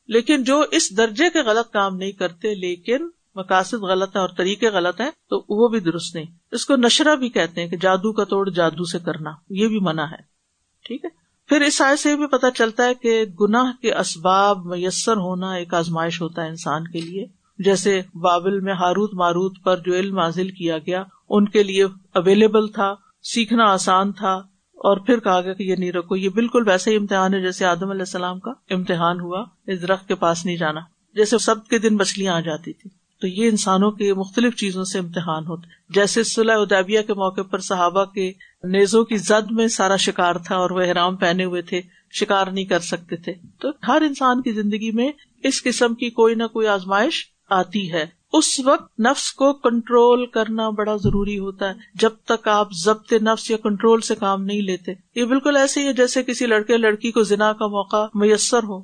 لیکن 0.09 0.45
جو 0.45 0.65
اس 0.71 0.97
درجے 0.97 1.31
کے 1.31 1.43
غلط 1.43 1.73
کام 1.73 1.97
نہیں 1.97 2.13
کرتے، 2.13 2.55
لیکن 2.55 3.09
مقاصد 3.35 3.75
غلط 3.75 4.17
ہے 4.17 4.21
اور 4.21 4.29
طریقے 4.37 4.69
غلط 4.69 5.01
ہیں، 5.01 5.11
تو 5.11 5.45
وہ 5.49 5.69
بھی 5.69 5.81
درست 5.81 6.15
نہیں۔ 6.15 6.27
اس 6.53 6.67
کو 6.67 6.77
نشرہ 6.77 7.17
بھی 7.17 7.29
کہتے 7.29 7.61
ہیں 7.61 7.69
کہ 7.69 7.77
جادو 7.77 8.13
کا 8.13 8.25
توڑ 8.25 8.51
جادو 8.51 8.85
سے 8.85 8.99
کرنا، 8.99 9.31
یہ 9.51 9.69
بھی 9.69 9.81
منع 9.81 10.03
ہے۔ 10.03 10.39
ٹھیک 10.85 11.05
ہے؟ 11.05 11.11
پھر 11.49 11.61
اس 11.61 11.83
آئے 11.83 11.97
سے 11.97 12.17
بھی 12.17 12.27
پتا 12.27 12.51
چلتا 12.51 12.85
ہے 12.85 12.95
کہ 12.95 13.25
گناہ 13.41 13.83
کے 13.83 13.95
اسباب 13.95 14.67
میسر 14.67 15.17
ہونا 15.17 15.53
ایک 15.53 15.75
آزمائش 15.75 16.23
ہوتا 16.23 16.43
ہے 16.43 16.49
انسان 16.49 16.89
کے 16.89 17.01
لیے۔ 17.01 17.27
جیسے 17.59 18.03
بابل 18.15 18.61
میں 18.61 18.75
ہاروت 18.75 19.15
ماروت 19.15 19.57
پر 19.65 19.77
جو 19.77 19.95
علم 19.95 20.19
حاصل 20.19 20.51
کیا 20.51 20.79
گیا، 20.79 21.05
ان 21.29 21.49
کے 21.49 21.63
لیے 21.63 21.85
اویلیبل 22.15 22.69
تھا۔ 22.69 22.95
سیکھنا 23.23 23.65
آسان 23.65 24.13
تھا 24.13 24.33
اور 24.75 24.97
پھر 24.97 25.19
کہا 25.19 25.41
گیا 25.41 25.53
کہ 25.53 25.63
یہ 25.63 25.77
نہیں 25.77 25.93
رکھو۔ 25.93 26.17
یہ 26.17 26.29
بالکل 26.29 26.69
ویسے 26.69 26.91
ہی 26.91 26.97
امتحان 26.97 27.35
ہے، 27.35 27.41
جیسے 27.41 27.65
آدم 27.65 27.91
علیہ 27.91 28.03
السلام 28.03 28.39
کا 28.39 28.53
امتحان 28.71 29.21
ہوا، 29.21 29.45
اس 29.67 29.83
درخت 29.83 30.09
کے 30.09 30.15
پاس 30.15 30.47
نہیں 30.47 30.57
جانا۔ 30.57 30.81
جیسے 31.15 31.39
سب 31.39 31.67
کے 31.67 31.79
دن 31.79 31.95
مچھلیاں 31.95 32.35
آ 32.35 32.41
جاتی 32.41 32.73
تھی 32.73 32.91
تو 33.21 33.27
یہ 33.27 33.49
انسانوں 33.49 33.91
کے 33.91 34.15
مختلف 34.15 34.55
چیزوں 34.55 34.85
سے 34.85 34.99
امتحان 34.99 35.47
ہوتے 35.47 35.69
جیسے 35.89 36.23
صلاح 36.23 36.57
ادیبیہ 36.57 37.01
کے 37.07 37.15
موقع 37.15 37.41
پر 37.41 37.59
صحابہ 37.59 38.05
کے 38.05 38.33
نیزوں 38.65 39.05
کی 39.05 39.17
زد 39.17 39.51
میں 39.51 39.69
سارا 39.69 39.97
شکار 39.97 40.35
تھا 40.35 40.57
اور 40.57 40.71
وہ 40.71 40.81
احرام 40.81 41.17
پہنے 41.17 41.45
ہوئے 41.45 41.63
تھے، 41.63 41.81
شکار 42.13 42.47
نہیں 42.47 42.65
کر 42.65 42.79
سکتے 42.79 43.17
تھے۔ 43.17 43.35
تو 43.61 43.69
ہر 43.89 44.03
انسان 44.03 44.43
کی 44.43 44.53
زندگی 44.53 44.91
میں 44.91 45.13
اس 45.43 45.63
قسم 45.63 45.95
کی 45.95 46.11
کوئی 46.11 46.35
نہ 46.35 46.45
کوئی 46.45 46.67
آزمائش 46.67 47.27
آتی 47.51 47.93
ہے۔ 47.93 48.18
اس 48.33 48.61
وقت 48.61 49.01
نفس 49.01 49.33
کو 49.33 49.53
کنٹرول 49.53 50.27
کرنا 50.27 50.69
بڑا 50.69 50.97
ضروری 50.97 51.39
ہوتا 51.39 51.69
ہے۔ 51.69 51.75
جب 51.95 52.11
تک 52.25 52.49
آپ 52.49 52.69
ضبط 52.85 53.13
نفس 53.13 53.51
یا 53.51 53.57
کنٹرول 53.57 54.01
سے 54.01 54.15
کام 54.15 54.45
نہیں 54.45 54.63
لیتے، 54.63 54.93
یہ 55.15 55.25
بالکل 55.25 55.57
ایسے 55.57 55.81
ہی 55.81 55.87
ہے 55.87 55.93
جیسے 55.93 56.23
کسی 56.23 56.47
لڑکے 56.47 56.77
لڑکی 56.77 57.13
کو 57.13 57.23
زنا 57.23 57.53
کا 57.53 57.67
موقع 57.67 58.07
میسر 58.15 58.63
ہو 58.63 58.79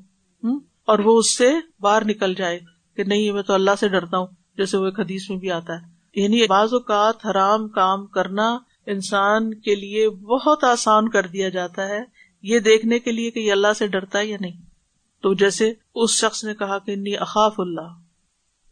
اور 0.84 0.98
وہ 0.98 1.18
اس 1.18 1.36
سے 1.36 1.52
باہر 1.80 2.04
نکل 2.04 2.34
جائے 2.34 2.60
کہ 2.96 3.04
نہیں، 3.04 3.32
میں 3.32 3.42
تو 3.42 3.52
اللہ 3.54 3.70
سے 3.80 3.88
ڈرتا 3.88 4.18
ہوں، 4.18 4.26
جیسے 4.56 4.76
وہ 4.76 4.84
ایک 4.84 5.00
حدیث 5.00 5.30
میں 5.30 5.38
بھی 5.38 5.50
آتا 5.50 5.72
ہے۔ 5.72 5.94
یعنی 6.20 6.46
بعض 6.46 6.74
اوقات 6.74 7.26
حرام 7.26 7.68
کام 7.68 8.06
کرنا 8.06 8.58
انسان 8.86 9.54
کے 9.54 9.74
لیے 9.74 10.10
بہت 10.10 10.64
آسان 10.64 11.08
کر 11.08 11.26
دیا 11.26 11.48
جاتا 11.48 11.88
ہے۔ 11.88 12.00
یہ 12.42 12.58
دیکھنے 12.58 12.98
کے 12.98 13.12
لیے 13.12 13.30
کہ 13.30 13.38
یہ 13.38 13.52
اللہ 13.52 13.72
سے 13.78 13.86
ڈرتا 13.86 14.18
ہے 14.18 14.26
یا 14.26 14.36
نہیں۔ 14.40 14.62
تو 15.22 15.34
جیسے 15.34 15.72
اس 15.94 16.10
شخص 16.10 16.44
نے 16.44 16.54
کہا 16.54 16.78
کہ 16.78 16.90
انی 16.90 17.16
اخاف 17.16 17.54
اللہ۔ 17.58 18.03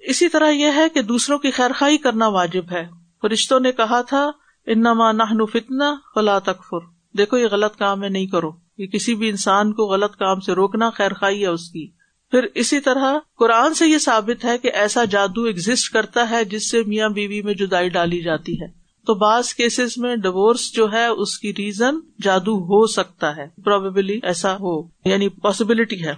اسی 0.03 0.29
طرح 0.29 0.51
یہ 0.51 0.69
ہے 0.77 0.89
کہ 0.89 1.03
دوسروں 1.03 1.39
کی 1.39 1.51
خیر 1.51 1.71
خائی 1.73 1.99
کرنا 1.99 2.29
واجب 2.29 2.65
ہے۔ 2.73 2.89
فرشتوں 3.23 3.61
نے 3.61 3.73
کہا 3.73 4.01
تھا، 4.01 4.31
انما 4.67 5.13
نحن 5.13 5.47
فتنا 5.47 5.95
فلا 6.15 6.39
تکفر۔ 6.39 6.79
دیکھو، 7.19 7.39
یہ 7.39 7.47
غلط 7.47 7.77
کام 7.77 8.05
ہے، 8.05 8.09
نہیں 8.09 8.27
کرو۔ 8.27 8.51
یہ 8.79 8.87
کسی 8.87 9.15
بھی 9.15 9.29
انسان 9.29 9.73
کو 9.73 9.83
غلط 9.83 10.17
کام 10.17 10.41
سے 10.41 10.53
روکنا 10.53 10.91
خیر 10.91 11.13
خائی 11.13 11.43
ہے 11.43 11.47
اس 11.47 11.71
کی۔ 11.71 11.91
پھر 12.31 12.47
اسی 12.55 12.81
طرح 12.81 13.15
قرآن 13.39 13.75
سے 13.75 13.87
یہ 13.87 13.99
ثابت 13.99 14.45
ہے 14.45 14.59
کہ 14.59 14.71
ایسا 14.75 15.05
جادو 15.05 15.43
ایگزٹ 15.43 15.93
کرتا 15.93 16.31
ہے 16.31 16.45
جس 16.45 16.71
سے 16.71 16.83
میاں 16.87 17.09
بیوی 17.09 17.43
میں 17.43 17.55
جدائی 17.55 17.89
ڈالی 17.89 18.21
جاتی 18.21 18.61
ہے۔ 18.61 18.67
تو 19.07 19.15
بعض 19.15 19.55
کیسز 19.55 19.99
میں 19.99 20.17
ڈیوس 20.17 20.73
جو 20.73 20.93
ہے، 20.93 21.07
اس 21.07 21.39
کی 21.39 21.53
ریزن 21.59 21.95
جادو 22.23 22.59
ہو 22.59 22.87
سکتا 22.87 23.37
ہے۔ 23.37 23.47
پروبیبلی 23.65 24.21
ایسا 24.23 24.55
ہو 24.55 24.83
یعنی 25.05 25.29
پاسبلٹی 25.29 26.05
ہے۔ 26.05 26.15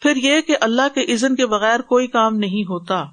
پھر 0.00 0.16
یہ 0.16 0.40
کہ 0.40 0.56
اللہ 0.60 0.82
کے 0.94 1.14
عزن 1.14 1.36
کے 1.36 1.46
بغیر 1.46 1.80
کوئی 1.80 2.06
کام 2.06 2.36
نہیں 2.36 2.62
ہوتا۔ 2.62 3.04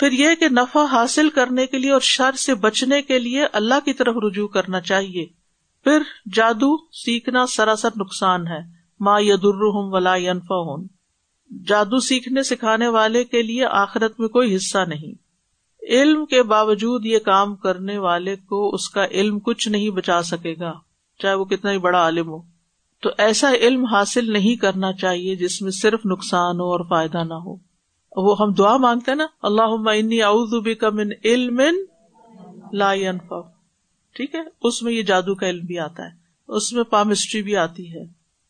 پھر 0.00 0.12
یہ 0.12 0.28
کہ 0.40 0.48
نفع 0.48 0.84
حاصل 0.84 1.30
کرنے 1.30 1.66
کے 1.66 1.78
لیے 1.78 1.92
اور 1.92 2.00
شر 2.00 2.32
سے 2.32 2.54
بچنے 2.54 3.02
کے 3.02 3.18
لیے 3.18 3.44
اللہ 3.52 3.74
کی 3.84 3.92
طرف 3.92 4.14
رجوع 4.16 4.48
کرنا 4.48 4.80
چاہیے۔ 4.80 5.26
پھر 5.84 6.02
جادو 6.32 6.86
سیکھنا 6.86 7.46
سراسر 7.46 7.88
نقصان 7.96 8.46
ہے۔ 8.46 8.58
ماں 9.00 9.20
یدر 9.20 9.60
ولا 9.92 10.16
ینفا 10.16 10.54
ہوں 10.54 10.88
جادو 11.66 12.00
سیکھنے 12.00 12.42
سکھانے 12.42 12.88
والے 12.88 13.24
کے 13.24 13.42
لیے 13.42 13.64
آخرت 13.64 14.20
میں 14.20 14.28
کوئی 14.28 14.56
حصہ 14.56 14.78
نہیں۔ 14.88 15.12
علم 15.88 16.26
کے 16.26 16.42
باوجود 16.42 17.06
یہ 17.06 17.18
کام 17.18 17.56
کرنے 17.56 17.98
والے 17.98 18.36
کو 18.36 18.74
اس 18.74 18.90
کا 18.90 19.04
علم 19.04 19.38
کچھ 19.38 19.68
نہیں 19.68 19.90
بچا 19.90 20.22
سکے 20.22 20.54
گا، 20.60 20.72
چاہے 21.18 21.34
وہ 21.34 21.44
کتنا 21.44 21.72
ہی 21.72 21.78
بڑا 21.78 21.98
عالم 21.98 22.28
ہو۔ 22.28 22.42
تو 23.02 23.10
ایسا 23.18 23.52
علم 23.52 23.84
حاصل 23.84 24.32
نہیں 24.32 24.56
کرنا 24.56 24.92
چاہیے 24.92 25.36
جس 25.36 25.62
میں 25.62 25.70
صرف 25.70 26.00
نقصان 26.06 26.60
ہو 26.60 26.72
اور 26.72 26.80
فائدہ 26.88 27.24
نہ 27.24 27.34
ہو۔ 27.34 27.69
وہ 28.16 28.36
ہم 28.40 28.52
دعا 28.52 28.76
مانگتے 28.76 29.14
نا 29.14 29.26
اللہ 29.42 30.72
کا 30.80 30.90
من 30.90 31.08
علم 31.24 31.60
لا 32.72 32.94
ينفع 32.94 33.40
ٹھیک 34.14 34.34
ہے؟ 34.34 34.40
اس 34.62 34.82
میں 34.82 34.92
یہ 34.92 35.02
جادو 35.02 35.34
کا 35.34 35.48
علم 35.48 35.66
بھی 35.66 35.78
آتا 35.78 36.02
ہے، 36.02 36.10
اس 36.48 36.72
میں 36.72 36.84
پامسٹری 36.84 37.42
بھی 37.42 37.56
آتی 37.56 37.94
ہے، 37.94 38.02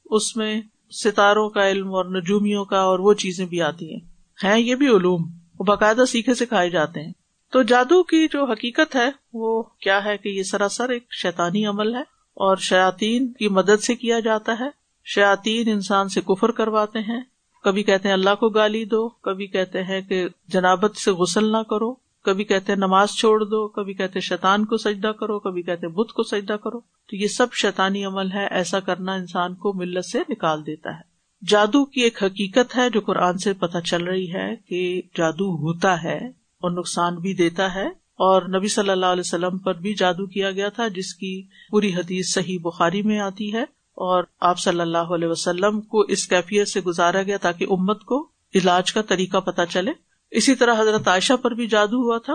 اس 0.05 0.37
میں 0.37 0.61
ستاروں 1.05 1.51
کا 1.51 1.71
علم 1.71 1.89
اور 1.89 2.05
نجومیوں 2.05 2.65
کا 2.65 2.81
اور 2.81 2.99
وہ 2.99 3.15
چیزیں 3.15 3.47
بھی 3.47 3.63
آتی 3.63 3.93
ہیں۔ 3.93 4.01
ہیں 4.45 4.59
یہ 4.59 4.75
بھی 4.75 4.89
علوم، 4.89 5.23
وہ 5.59 5.65
باقاعدہ 5.65 6.05
سیکھے 6.09 6.35
سکھائے 6.35 6.71
جاتے 6.71 7.01
ہیں۔ 7.01 7.13
تو 7.53 7.63
جادو 7.63 8.03
کی 8.03 8.27
جو 8.33 8.45
حقیقت 8.45 8.97
ہے، 8.97 9.11
وہ 9.33 9.63
کیا 9.63 10.05
ہے 10.05 10.17
کہ 10.17 10.29
یہ 10.29 10.43
سراسر 10.43 10.89
ایک 10.89 11.05
شیطانی 11.23 11.67
عمل 11.67 11.95
ہے 11.95 12.01
اور 12.35 12.57
شیاتین 12.57 13.33
کی 13.33 13.49
مدد 13.49 13.83
سے 13.83 13.95
کیا 13.95 14.21
جاتا 14.21 14.53
ہے۔ 14.61 14.69
شیاتین 15.05 15.69
انسان 15.69 16.09
سے 16.09 16.21
کفر 16.21 16.51
کرواتے 16.51 16.99
ہیں 16.99 17.21
کبھی 17.63 17.83
کہتے 17.83 18.09
ہیں 18.09 18.15
اللہ 18.15 18.35
کو 18.41 18.49
گالی 18.49 18.85
دو، 18.85 19.09
کبھی 19.09 19.47
کہتے 19.47 19.83
ہیں 19.83 20.01
کہ 20.01 20.29
جنابت 20.49 20.97
سے 20.97 21.11
غسل 21.11 21.53
نہ 21.53 21.63
کرو، 21.71 21.95
کبھی 21.95 22.45
کہتے 22.45 22.73
ہیں 22.73 22.77
نماز 22.77 23.11
چھوڑ 23.11 23.45
دو، 23.45 23.69
کبھی 23.69 23.95
کہتے 23.95 24.21
شیطان 24.21 24.65
کو 24.65 24.77
سجدہ 24.77 25.09
کرو، 25.09 25.39
کبھی 25.39 25.63
کہتے 25.63 25.89
بت 25.89 26.13
کو 26.13 26.23
سجدہ 26.23 26.53
کرو۔ 26.53 26.81
تو 26.81 27.17
یہ 27.17 27.27
سب 27.27 27.47
شیطانی 27.53 28.05
عمل 28.05 28.33
ہے، 28.33 28.47
ایسا 28.51 28.81
کرنا 28.81 29.13
انسان 29.13 29.55
کو 29.55 29.73
ملت 29.73 30.05
سے 30.05 30.19
نکال 30.29 30.67
دیتا 30.67 30.91
ہے۔ 30.91 31.11
جادو 31.49 31.85
کی 31.85 32.01
ایک 32.01 32.23
حقیقت 32.23 32.77
ہے 32.77 32.91
جو 32.91 33.01
قرآن 33.01 33.39
سے 33.39 33.53
پتہ 33.53 33.79
چل 33.79 34.05
رہی 34.05 34.35
ہے 34.35 34.57
کہ 34.69 35.03
جادو 35.19 35.57
ہوتا 35.57 36.03
ہے 36.03 36.27
اور 36.27 36.71
نقصان 36.71 37.15
بھی 37.15 37.35
دیتا 37.35 37.75
ہے۔ 37.75 37.87
اور 38.21 38.43
نبی 38.43 38.69
صلی 38.69 38.91
اللہ 38.91 39.07
علیہ 39.07 39.21
وسلم 39.21 39.59
پر 39.59 39.75
بھی 39.75 39.95
جادو 39.95 40.27
کیا 40.27 40.51
گیا 40.51 40.69
تھا، 40.69 40.89
جس 40.89 41.15
کی 41.15 41.43
پوری 41.71 41.95
حدیث 41.95 42.35
صحیح 42.35 42.59
بخاری 42.63 43.03
میں 43.03 43.19
آتی 43.19 43.55
ہے۔ 43.55 43.65
اور 44.01 44.25
آپ 44.41 44.59
صلی 44.59 44.81
اللہ 44.81 44.99
علیہ 44.99 45.29
وسلم 45.29 45.81
کو 45.81 46.01
اس 46.01 46.29
کیفیت 46.29 46.69
سے 46.69 46.81
گزارا 46.81 47.23
گیا 47.23 47.37
تاکہ 47.37 47.67
امت 47.71 48.05
کو 48.05 48.29
علاج 48.55 48.93
کا 48.93 49.03
طریقہ 49.03 49.37
پتہ 49.37 49.63
چلے۔ 49.71 49.91
اسی 50.31 50.55
طرح 50.55 50.81
حضرت 50.81 51.09
عائشہ 51.09 51.33
پر 51.33 51.51
بھی 51.51 51.67
جادو 51.67 51.97
ہوا 51.97 52.19
تھا۔ 52.19 52.35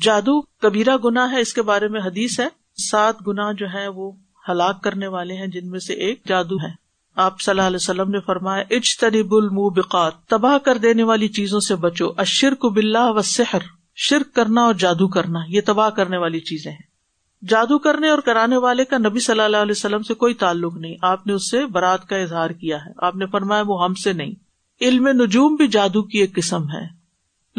جادو 0.00 0.40
کبیرہ 0.40 0.96
گنا 1.04 1.30
ہے، 1.30 1.40
اس 1.40 1.54
کے 1.54 1.62
بارے 1.62 1.88
میں 1.88 2.00
حدیث 2.00 2.40
ہے۔ 2.40 2.48
سات 2.90 3.14
گنا 3.26 3.52
جو 3.52 3.66
ہے 3.74 3.88
وہ 3.88 4.12
ہلاک 4.48 4.82
کرنے 4.82 5.06
والے 5.06 5.34
ہیں، 5.34 5.46
جن 5.46 5.70
میں 5.70 5.80
سے 5.80 5.94
ایک 5.94 6.20
جادو 6.26 6.56
ہے۔ 6.56 6.70
آپ 7.16 7.40
صلی 7.40 7.52
اللہ 7.52 7.66
علیہ 7.66 7.76
وسلم 7.76 8.10
نے 8.10 8.20
فرمایا 8.20 8.64
اج 8.70 8.96
تنیب 8.96 9.34
بقات 9.76 10.24
تباہ 10.26 10.58
کر 10.58 10.78
دینے 10.78 11.02
والی 11.02 11.28
چیزوں 11.28 11.60
سے 11.60 11.74
بچو۔ 11.74 12.08
اشرک 12.16 12.64
بلّہ 12.64 13.10
و 13.10 13.22
سحر 13.22 13.58
شرک 13.94 14.34
کرنا 14.34 14.62
اور 14.62 14.74
جادو 14.74 15.08
کرنا، 15.08 15.38
یہ 15.48 15.60
تباہ 15.66 15.90
کرنے 15.90 16.16
والی 16.16 16.40
چیزیں 16.40 16.72
ہیں۔ 16.72 16.95
جادو 17.42 17.78
کرنے 17.78 18.08
اور 18.08 18.18
کرانے 18.18 18.56
والے 18.56 18.84
کا 18.84 18.98
نبی 18.98 19.18
صلی 19.18 19.40
اللہ 19.40 19.56
علیہ 19.56 19.72
وسلم 19.72 20.02
سے 20.02 20.14
کوئی 20.14 20.34
تعلق 20.34 20.76
نہیں۔ 20.76 20.94
آپ 21.02 21.26
نے 21.26 21.32
اس 21.32 21.50
سے 21.50 21.66
برات 21.66 22.08
کا 22.08 22.16
اظہار 22.16 22.50
کیا 22.50 22.76
ہے۔ 22.76 22.92
آپ 22.96 23.16
نے 23.16 23.26
فرمایا 23.26 23.62
وہ 23.66 23.84
ہم 23.84 23.94
سے 23.94 24.12
نہیں۔ 24.12 24.32
علم 24.80 25.08
نجوم 25.08 25.54
بھی 25.54 25.68
جادو 25.68 26.02
کی 26.02 26.18
ایک 26.18 26.34
قسم 26.34 26.62
ہے۔ 26.62 26.96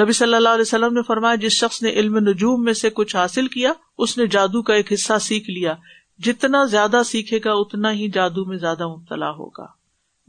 نبی 0.01 0.11
صلی 0.11 0.33
اللہ 0.33 0.49
علیہ 0.49 0.61
وسلم 0.61 0.93
نے 0.93 1.01
فرمایا 1.01 1.35
جس 1.35 1.51
شخص 1.51 1.83
نے 1.83 1.89
علم 1.89 2.17
نجوم 2.17 2.63
میں 2.63 2.73
سے 2.73 2.89
کچھ 2.89 3.15
حاصل 3.15 3.47
کیا، 3.47 3.73
اس 3.97 4.17
نے 4.17 4.27
جادو 4.27 4.61
کا 4.61 4.73
ایک 4.73 4.93
حصہ 4.93 5.13
سیکھ 5.21 5.49
لیا۔ 5.49 5.73
جتنا 6.19 6.65
زیادہ 6.65 7.01
سیکھے 7.05 7.39
گا، 7.45 7.51
اتنا 7.51 7.91
ہی 7.91 8.09
جادو 8.09 8.45
میں 8.45 8.57
زیادہ 8.57 8.87
مبتلا 8.87 9.29
ہوگا۔ 9.29 9.65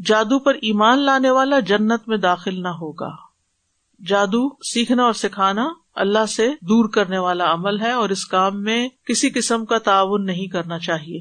جادو 0.04 0.38
پر 0.38 0.54
ایمان 0.54 0.98
لانے 0.98 1.30
والا 1.30 1.60
جنت 1.60 2.08
میں 2.08 2.16
داخل 2.16 2.62
نہ 2.62 2.68
ہوگا۔ 2.68 3.10
جادو 4.06 4.48
سیکھنا 4.48 5.04
اور 5.04 5.12
سکھانا 5.12 5.68
اللہ 5.98 6.26
سے 6.26 6.48
دور 6.48 6.88
کرنے 6.88 7.18
والا 7.18 7.52
عمل 7.52 7.80
ہے 7.80 7.92
اور 7.92 8.08
اس 8.08 8.26
کام 8.26 8.62
میں 8.62 8.88
کسی 9.06 9.30
قسم 9.30 9.64
کا 9.64 9.78
تعاون 9.78 10.26
نہیں 10.26 10.46
کرنا 10.46 10.78
چاہیے۔ 10.78 11.20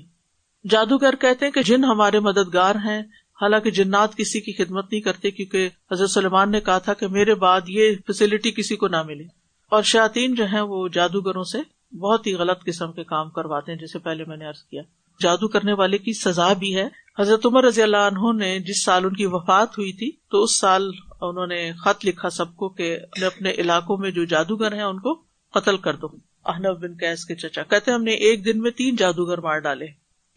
جادوگر 0.70 1.16
کہتے 1.16 1.46
ہیں 1.46 1.52
کہ 1.52 1.62
جن 1.62 1.84
ہمارے 1.84 2.20
مددگار 2.20 2.76
ہیں، 2.76 3.00
حالانکہ 3.42 3.72
جنات 3.72 4.16
کسی 4.16 4.42
کی 4.42 4.54
خدمت 4.54 4.92
نہیں 4.92 5.02
کرتے 5.02 5.32
کیونکہ 5.32 5.70
حضرت 5.92 6.10
سلمان 6.10 6.52
نے 6.52 6.62
کہا 6.62 6.78
تھا 6.78 6.94
کہ 6.94 7.08
میرے 7.08 7.36
بعد 7.36 7.62
یہ 7.68 7.92
فیسلٹی 8.08 8.52
کسی 8.52 8.76
کو 8.76 8.88
نہ 8.88 9.04
ملے۔ 9.04 9.24
اور 9.72 9.84
شاطین 9.84 10.36
جو 10.36 10.46
ہے 10.54 10.62
وہ 10.62 10.88
جادوگروں 10.88 11.44
سے 11.44 11.58
بہت 11.96 12.28
ہی 12.28 12.34
غلط 12.34 12.64
قسم 12.66 12.92
کے 12.92 13.04
کام 13.04 13.30
کرواتے 13.30 13.72
ہیں 13.72 13.80
جیسے 13.80 14.00
پہلے 14.00 14.24
میں 14.28 14.38
نے 14.38 14.48
ارض 14.48 14.64
کیا۔ 14.64 14.82
جادو 15.22 15.48
کرنے 15.48 15.74
والے 15.74 15.98
کی 15.98 16.14
سزا 16.14 16.54
بھی 16.54 16.76
ہے۔ 16.76 16.88
حضرت 17.20 17.46
عمر 17.46 17.64
رضی 17.64 17.82
اللہ 17.82 17.98
عنہ 17.98 18.44
نے 18.44 18.60
جس 18.60 18.84
سال 18.84 19.06
ان 19.06 19.14
کی 19.14 19.26
وفات 19.26 19.78
ہوئی 19.78 19.94
تھی، 19.94 20.12
تو 20.32 20.44
اس 20.44 20.60
سال 20.60 20.92
انہوں 21.22 21.48
نے 21.48 21.72
خط 21.74 22.06
لکھا 22.06 22.30
سب 22.30 22.56
کو 22.56 22.70
کہ 22.70 22.98
اپنے 23.22 23.52
علاقوں 23.52 23.98
میں 23.98 24.12
جو 24.12 24.26
جادوگر 24.26 24.74
ہیں 24.74 24.84
ان 24.84 25.00
کو 25.00 25.14
قتل 25.54 25.78
کر 25.78 25.96
دو 25.96 26.08
احنب 26.46 26.84
بن 26.84 26.98
کیس 26.98 27.26
کے 27.26 27.36
چچا۔ 27.36 27.64
کہتے 27.64 27.92
ہم 27.92 28.04
نے 28.04 28.12
ایک 28.12 28.46
دن 28.46 28.60
میں 28.62 28.72
تین 28.72 28.96
جادوگر 28.96 29.38
مار 29.38 29.60
ڈالے۔ 29.60 29.86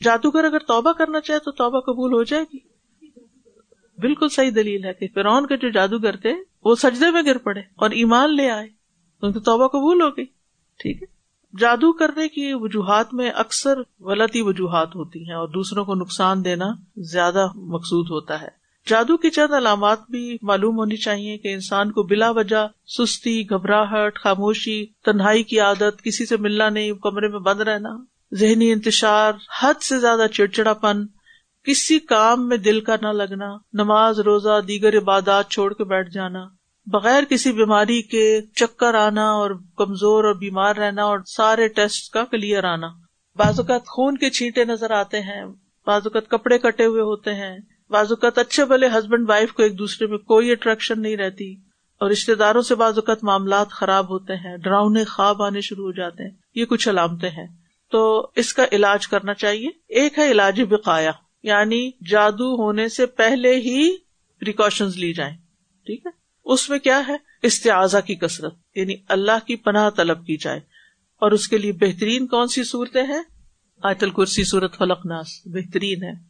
جادوگر 0.03 0.45
اگر 0.45 0.59
توبہ 0.59 0.93
کرنا 0.93 1.21
چاہے 1.21 1.39
تو 1.39 1.51
توبہ 1.51 1.81
قبول 1.81 2.13
ہو 2.13 2.23
جائے 2.23 2.45
گی۔ 2.53 2.59
بالکل 3.99 4.29
صحیح 4.29 4.51
دلیل 4.55 4.85
ہے 4.85 4.95
کہ 4.95 5.07
فرعون 5.15 5.47
کے 5.47 5.57
جو 5.57 5.71
جادوگر 5.71 6.17
تھے، 6.17 6.35
وہ 6.65 6.75
سجدے 6.75 7.11
میں 7.11 7.23
گر 7.27 7.39
پڑے 7.39 7.61
اور 7.61 7.91
ایمان 7.91 8.37
لے 8.37 8.51
آئے۔ 8.51 8.69
ان 9.23 9.33
کی 9.33 9.41
توبہ 9.41 9.69
قبول 9.69 10.03
ہو 10.03 10.09
گئی۔ 10.09 10.25
ٹھیک 10.79 11.03
ہے۔ 11.03 11.21
جادو 11.59 11.93
کرنے 11.93 12.29
کی 12.29 12.53
وجوہات 12.55 13.15
میں 13.15 13.31
اکثر 13.31 13.81
غلطی 14.01 14.41
وجوہات 14.41 14.89
ہوتی 14.89 15.29
ہیں 15.29 15.37
اور 15.37 15.49
دوسروں 15.49 15.85
کو 15.85 15.95
نقصان 15.95 16.45
دینا 16.45 16.67
زیادہ 16.97 17.47
مقصود 17.55 18.11
ہوتا 18.11 18.41
ہے۔ 18.41 18.60
جادو 18.87 19.17
کی 19.17 19.31
چند 19.31 19.53
علامات 19.53 19.99
بھی 20.11 20.39
معلوم 20.43 20.77
ہونی 20.77 20.97
چاہیے 20.97 21.39
کہ 21.39 21.53
انسان 21.53 21.93
کو 21.93 22.03
بلا 22.03 22.31
وجہ 22.31 22.67
سستی، 22.87 23.51
گھبراہٹ، 23.51 24.19
خاموشی، 24.19 24.87
تنہائی 25.05 25.43
کی 25.43 25.61
عادت، 25.61 26.03
کسی 26.03 26.27
سے 26.27 26.37
ملنا 26.37 26.69
نہیں، 26.69 26.93
کمرے 26.93 27.29
میں 27.29 27.41
بند 27.41 27.61
رہنا، 27.61 27.97
ذہنی 28.35 28.73
انتشار، 28.73 29.33
حد 29.63 29.83
سے 29.83 29.99
زیادہ 29.99 30.27
چڑچڑا 30.33 30.75
پن 30.75 31.07
کسی 31.67 31.99
کام 31.99 32.49
میں 32.49 32.57
دل 32.57 32.81
کا 32.81 32.97
نہ 33.03 33.09
لگنا، 33.09 33.57
نماز، 33.73 34.21
روزہ، 34.21 34.61
دیگر 34.69 34.99
عبادات 34.99 35.51
چھوڑ 35.51 35.73
کے 35.73 35.85
بیٹھ 35.85 36.11
جانا، 36.11 36.45
بغیر 36.87 37.25
کسی 37.25 37.53
بیماری 37.53 38.03
کے 38.03 38.41
چکر 38.55 38.95
آنا 38.95 39.31
اور 39.31 39.51
کمزور 39.77 40.25
اور 40.25 40.35
بیمار 40.35 40.77
رہنا 40.77 41.05
اور 41.05 41.19
سارے 41.27 41.69
ٹیسٹ 41.69 42.13
کا 42.13 42.25
کلیئر 42.25 42.65
آنا۔ 42.65 42.89
بعض 43.37 43.61
اوقات 43.61 43.87
خون 43.87 44.17
کے 44.17 44.31
چھینٹے 44.31 44.65
نظر 44.65 44.91
آتے 44.91 45.21
ہیں، 45.21 45.45
بعض 45.87 46.01
اوقات 46.05 46.29
کپڑے 46.29 46.59
کٹے 46.59 46.85
ہوئے 46.85 47.03
ہوتے 47.03 47.35
ہیں 47.35 47.59
بعض 47.91 48.13
اوقات 48.13 48.39
اچھے 48.39 48.65
بھلے 48.65 48.87
ہسبینڈ 48.87 49.29
وائف 49.29 49.53
کو 49.53 49.63
ایک 49.63 49.79
دوسرے 49.79 50.07
میں 50.07 50.19
کوئی 50.19 50.51
اٹریکشن 50.51 51.03
نہیں 51.03 51.17
رہتی 51.17 51.55
اور 52.01 52.11
رشتے 52.11 52.35
داروں 52.35 52.63
سے 52.63 52.75
بعض 52.75 52.93
اوقات 52.99 53.25
معاملات 53.25 53.71
خراب 53.71 54.11
ہوتے 54.11 54.33
ہیں، 54.33 54.57
ڈراؤنے 54.57 55.05
خواب 55.05 55.43
آنے 55.43 55.61
شروع 55.61 55.85
ہو 55.85 55.93
جاتے 55.93 56.23
ہیں، 56.23 56.31
یہ 56.55 56.65
کچھ 56.65 56.89
علامتیں 56.89 57.31
ہیں۔ 57.31 57.47
تو 57.91 58.31
اس 58.37 58.53
کا 58.53 58.65
علاج 58.73 59.09
کرنا 59.09 59.35
چاہیے۔ 59.35 59.69
ایک 59.89 60.19
ہے 60.19 60.31
علاج 60.31 60.61
بقایا 60.61 61.11
یعنی 61.43 61.91
جادو 62.11 62.63
ہونے 62.63 62.89
سے 62.89 63.07
پہلے 63.07 63.57
ہی 63.57 63.97
پریکاشن 64.41 64.87
لی 64.97 65.13
جائیں۔ 65.13 65.37
ٹھیک 65.87 66.07
ہے؟ 66.07 66.11
اس 66.45 66.71
میں 66.71 66.79
کیا 66.79 67.03
ہے؟ 67.09 67.17
استعاذہ 67.43 67.99
کی 68.07 68.15
کثرت 68.15 68.55
یعنی 68.75 68.95
اللہ 69.09 69.47
کی 69.47 69.57
پناہ 69.57 69.91
طلب 69.91 70.27
کی 70.27 70.37
جائے۔ 70.37 70.59
اور 71.21 71.31
اس 71.31 71.49
کے 71.49 71.59
لیے 71.59 71.73
بہترین 71.73 72.27
کون 72.27 72.49
سی 72.49 72.65
صورتیں 72.65 73.03
ہیں؟ 73.03 73.23
آیت 73.83 74.03
الکرسی 74.03 74.45
صورت 74.45 74.77
فلق 74.77 75.07
ناس 75.07 75.27
بہترین 75.45 76.03
ہے۔ 76.03 76.30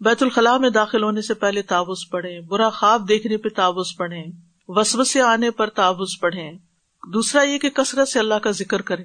بیت 0.00 0.22
الخلاء 0.22 0.56
میں 0.56 0.70
داخل 0.70 1.02
ہونے 1.02 1.22
سے 1.22 1.34
پہلے 1.34 1.62
تعوض 1.62 1.98
پڑھے 2.10 2.40
برا 2.40 2.70
خواب 2.70 3.08
دیکھنے 3.08 3.36
پہ 3.36 3.48
تعوض 3.48 3.96
پڑھے 3.96 4.24
وسو 4.68 5.04
سے 5.04 5.20
آنے 5.20 5.50
پر 5.50 5.70
تعوض 5.70 6.08
پڑھے 6.20 6.52
دوسرا 7.12 7.42
یہ 7.42 7.58
کہ 7.58 7.70
کثرت 7.70 8.08
سے 8.08 8.18
اللہ 8.18 8.34
کا 8.34 8.50
ذکر 8.50 8.82
کرے 8.82 9.04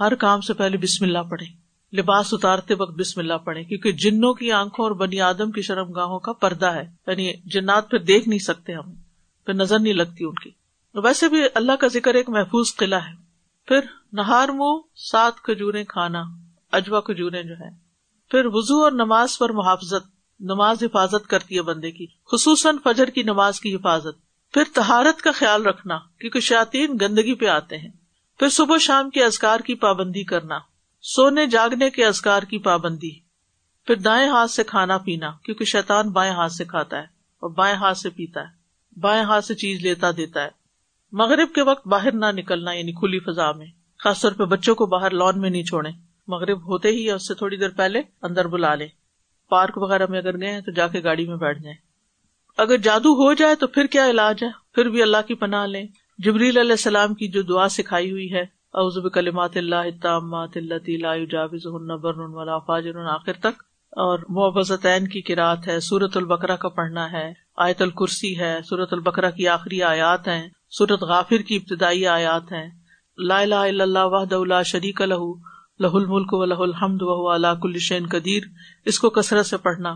ہر 0.00 0.14
کام 0.14 0.40
سے 0.40 0.54
پہلے 0.54 0.76
بسم 0.76 1.04
اللہ 1.04 1.18
پڑھے 1.18 1.46
لباس 1.96 2.34
اتارتے 2.34 2.74
وقت 2.74 2.98
بسم 2.98 3.20
اللہ 3.20 3.34
پڑھے 3.34 3.64
کیونکہ 3.64 3.92
جنوں 3.92 4.34
کی 4.34 4.52
آنکھوں 4.52 4.86
اور 4.86 4.92
بنی 4.92 5.20
آدم 5.20 5.50
کی 5.50 5.62
شرم 5.62 5.90
گاہوں 5.90 6.18
کا 6.18 6.32
پردہ 6.32 6.66
ہے۔ 6.66 6.84
یعنی 7.06 7.32
جنات 7.44 7.90
پھر 7.90 7.98
دیکھ 7.98 8.28
نہیں 8.28 8.38
سکتے 8.38 8.74
ہم، 8.74 8.94
پھر 9.44 9.54
نظر 9.54 9.78
نہیں 9.78 9.94
لگتی 9.94 10.24
ان 10.24 10.34
کی۔ 10.34 10.50
ویسے 10.94 11.28
بھی 11.28 11.42
اللہ 11.54 11.72
کا 11.72 11.86
ذکر 11.86 12.14
ایک 12.14 12.28
محفوظ 12.28 12.76
قلعہ 12.76 13.00
ہے۔ 13.00 13.14
پھر 13.66 13.80
نہار 14.12 14.48
منہ، 14.48 14.80
سات 14.96 15.36
کھجورے 15.36 15.84
کھانا، 15.84 16.22
اجوا 16.72 17.00
کھجورے 17.00 17.42
جو 17.42 17.54
ہے 17.54 17.89
پھر 18.30 18.46
وزو 18.46 18.84
اور 18.84 18.92
نماز 18.92 19.38
پر 19.38 19.50
محافظت، 19.50 20.06
نماز 20.40 20.82
حفاظت 20.82 21.26
کرتی 21.26 21.56
ہے 21.56 21.62
بندے 21.62 21.90
کی، 21.90 22.06
خصوصاً 22.32 22.76
فجر 22.84 23.06
کی 23.06 23.22
نماز 23.22 23.60
کی 23.60 23.74
حفاظت۔ 23.74 24.52
پھر 24.52 24.62
تہارت 24.74 25.22
کا 25.22 25.32
خیال 25.32 25.66
رکھنا، 25.66 25.98
کیونکہ 25.98 26.40
شاطین 26.40 26.96
گندگی 27.00 27.34
پہ 27.34 27.46
آتے 27.46 27.78
ہیں۔ 27.78 27.88
پھر 28.38 28.48
صبح 28.48 28.78
شام 28.78 29.10
کے 29.10 29.24
ازکار 29.24 29.60
کی 29.60 29.74
پابندی 29.74 30.24
کرنا، 30.24 30.58
سونے 31.02 31.46
جاگنے 31.46 31.90
کے 31.90 32.06
ازکار 32.06 32.42
کی 32.42 32.58
پابندی۔ 32.58 33.10
پھر 33.86 33.96
دائیں 33.96 34.28
ہاتھ 34.28 34.50
سے 34.50 34.64
کھانا 34.64 34.98
پینا، 34.98 35.30
کیونکہ 35.42 35.64
شیطان 35.64 36.10
بائیں 36.10 36.32
ہاتھ 36.32 36.52
سے 36.52 36.64
کھاتا 36.64 36.96
ہے 36.96 37.04
اور 37.40 37.50
بائیں 37.50 37.76
ہاتھ 37.76 37.98
سے 37.98 38.10
پیتا 38.10 38.40
ہے۔ 38.40 38.60
بائیں 39.00 39.24
ہاتھ 39.24 39.44
سے 39.44 39.54
چیز 39.54 39.80
لیتا 39.80 40.10
دیتا 40.10 40.44
ہے۔ 40.44 40.48
مغرب 41.12 41.48
کے 41.54 41.62
وقت 41.62 41.86
باہر 41.86 42.12
نہ 42.12 42.26
نکلنا 42.26 42.72
یعنی 42.72 42.92
کھلی 42.92 43.18
فضا 43.18 43.52
میں، 43.52 43.66
خاص 43.98 44.20
طور 44.20 44.32
پہ 44.32 44.44
بچوں 44.44 44.74
کو 44.74 44.86
باہر 44.86 45.10
لان 45.10 45.40
میں 45.40 45.50
نہیں 45.50 45.64
چھوڑے 45.64 46.09
مغرب 46.30 46.66
ہوتے 46.66 46.88
ہی 46.88 47.04
یا 47.04 47.14
اس 47.14 47.28
سے 47.28 47.34
تھوڑی 47.34 47.56
دیر 47.56 47.68
پہلے 47.68 48.02
اندر 48.22 48.46
بلا 48.46 48.74
لیں۔ 48.74 48.88
پارک 49.48 49.78
وغیرہ 49.78 50.06
میں 50.08 50.18
اگر 50.18 50.40
گئے 50.40 50.60
تو 50.60 50.72
جا 50.72 50.86
کے 50.86 51.02
گاڑی 51.02 51.26
میں 51.26 51.36
بیٹھ 51.36 51.62
جائیں۔ 51.62 51.76
اگر 52.58 52.76
جادو 52.76 53.12
ہو 53.12 53.32
جائے 53.32 53.54
تو 53.54 53.66
پھر 53.66 53.86
کیا 53.86 54.10
علاج 54.10 54.44
ہے؟ 54.44 54.48
پھر 54.74 54.88
بھی 54.88 55.02
اللہ 55.02 55.16
کی 55.28 55.34
پناہ 55.34 55.66
لیں۔ 55.66 55.86
جبریل 56.18 56.58
علیہ 56.58 56.70
السلام 56.70 57.14
کی 57.14 57.28
جو 57.28 57.42
دعا 57.42 57.68
سکھائی 57.68 58.10
ہوئی 58.10 58.32
ہے 58.32 58.42
اوزب 58.72 59.12
کلمات 59.12 59.56
اللہ 59.56 60.08
فاجر 62.66 63.06
آخر 63.06 63.32
تک۔ 63.32 63.62
اور 63.90 64.18
معبزتین 64.28 65.08
کی 65.08 65.20
قرآت 65.20 65.68
ہے 65.68 65.80
سورت 65.80 66.16
البکرا 66.16 66.56
کا 66.56 66.68
پڑھنا 66.68 67.12
ہے، 67.12 67.32
آیت 67.56 67.82
الکرسی 67.82 68.38
ہے 68.38 68.58
سورت 68.68 68.92
البکرا 68.92 69.30
کی 69.30 69.48
آخری 69.48 69.82
آیات 69.82 70.28
ہیں 70.28 70.48
سورت 70.70 71.02
غافر 71.02 71.42
کی 71.42 71.56
ابتدائی 71.56 72.06
آیات 72.06 72.52
ہیں۔ 72.52 72.70
لا 73.18 73.40
الہ 73.40 73.54
الا 73.54 73.84
اللہ 73.84 73.98
وحد 74.02 74.32
اللہ 74.32 74.62
شریک 74.64 75.02
لہو 75.02 75.34
لہ 75.80 75.86
الملک 75.86 76.28
و 76.32 76.44
لہ 76.44 76.54
الحمد 76.54 76.98
و 77.00 77.28
اللہ 77.28 77.54
کل 77.62 77.78
شین 77.78 78.06
قدیر۔ 78.06 78.42
اس 78.84 78.98
کو 78.98 79.10
کثرت 79.10 79.46
سے 79.46 79.56
پڑھنا، 79.56 79.94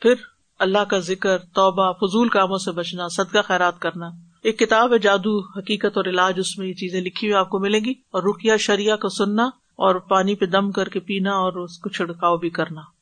پھر 0.00 0.14
اللہ 0.58 0.84
کا 0.84 0.98
ذکر، 0.98 1.38
توبہ، 1.38 1.92
فضول 1.92 2.28
کاموں 2.28 2.58
سے 2.58 2.72
بچنا، 2.72 3.08
صدقہ 3.08 3.38
خیرات 3.44 3.78
کرنا۔ 3.78 4.06
ایک 4.42 4.58
کتاب 4.58 4.92
ہے 4.92 4.98
جادو، 4.98 5.58
حقیقت 5.58 5.96
اور 5.96 6.04
علاج، 6.04 6.34
اس 6.36 6.58
میں 6.58 6.66
یہ 6.66 6.72
چیزیں 6.72 7.00
لکھی 7.00 7.28
ہوئی 7.28 7.40
آپ 7.40 7.50
کو 7.50 7.58
ملیں 7.58 7.80
گی۔ 7.80 7.90
اور 7.90 8.22
رکیا 8.22 8.56
شریعہ 8.56 8.96
کو 8.96 9.08
سننا 9.08 9.46
اور 9.76 9.94
پانی 9.94 10.34
پہ 10.34 10.46
دم 10.46 10.70
کر 10.70 10.88
کے 10.88 11.00
پینا 11.00 11.30
اور 11.30 11.52
اس 11.52 11.78
کو 11.78 11.88
چھڑکاؤ 11.88 12.36
بھی 12.36 12.50
کرنا۔ 12.50 12.97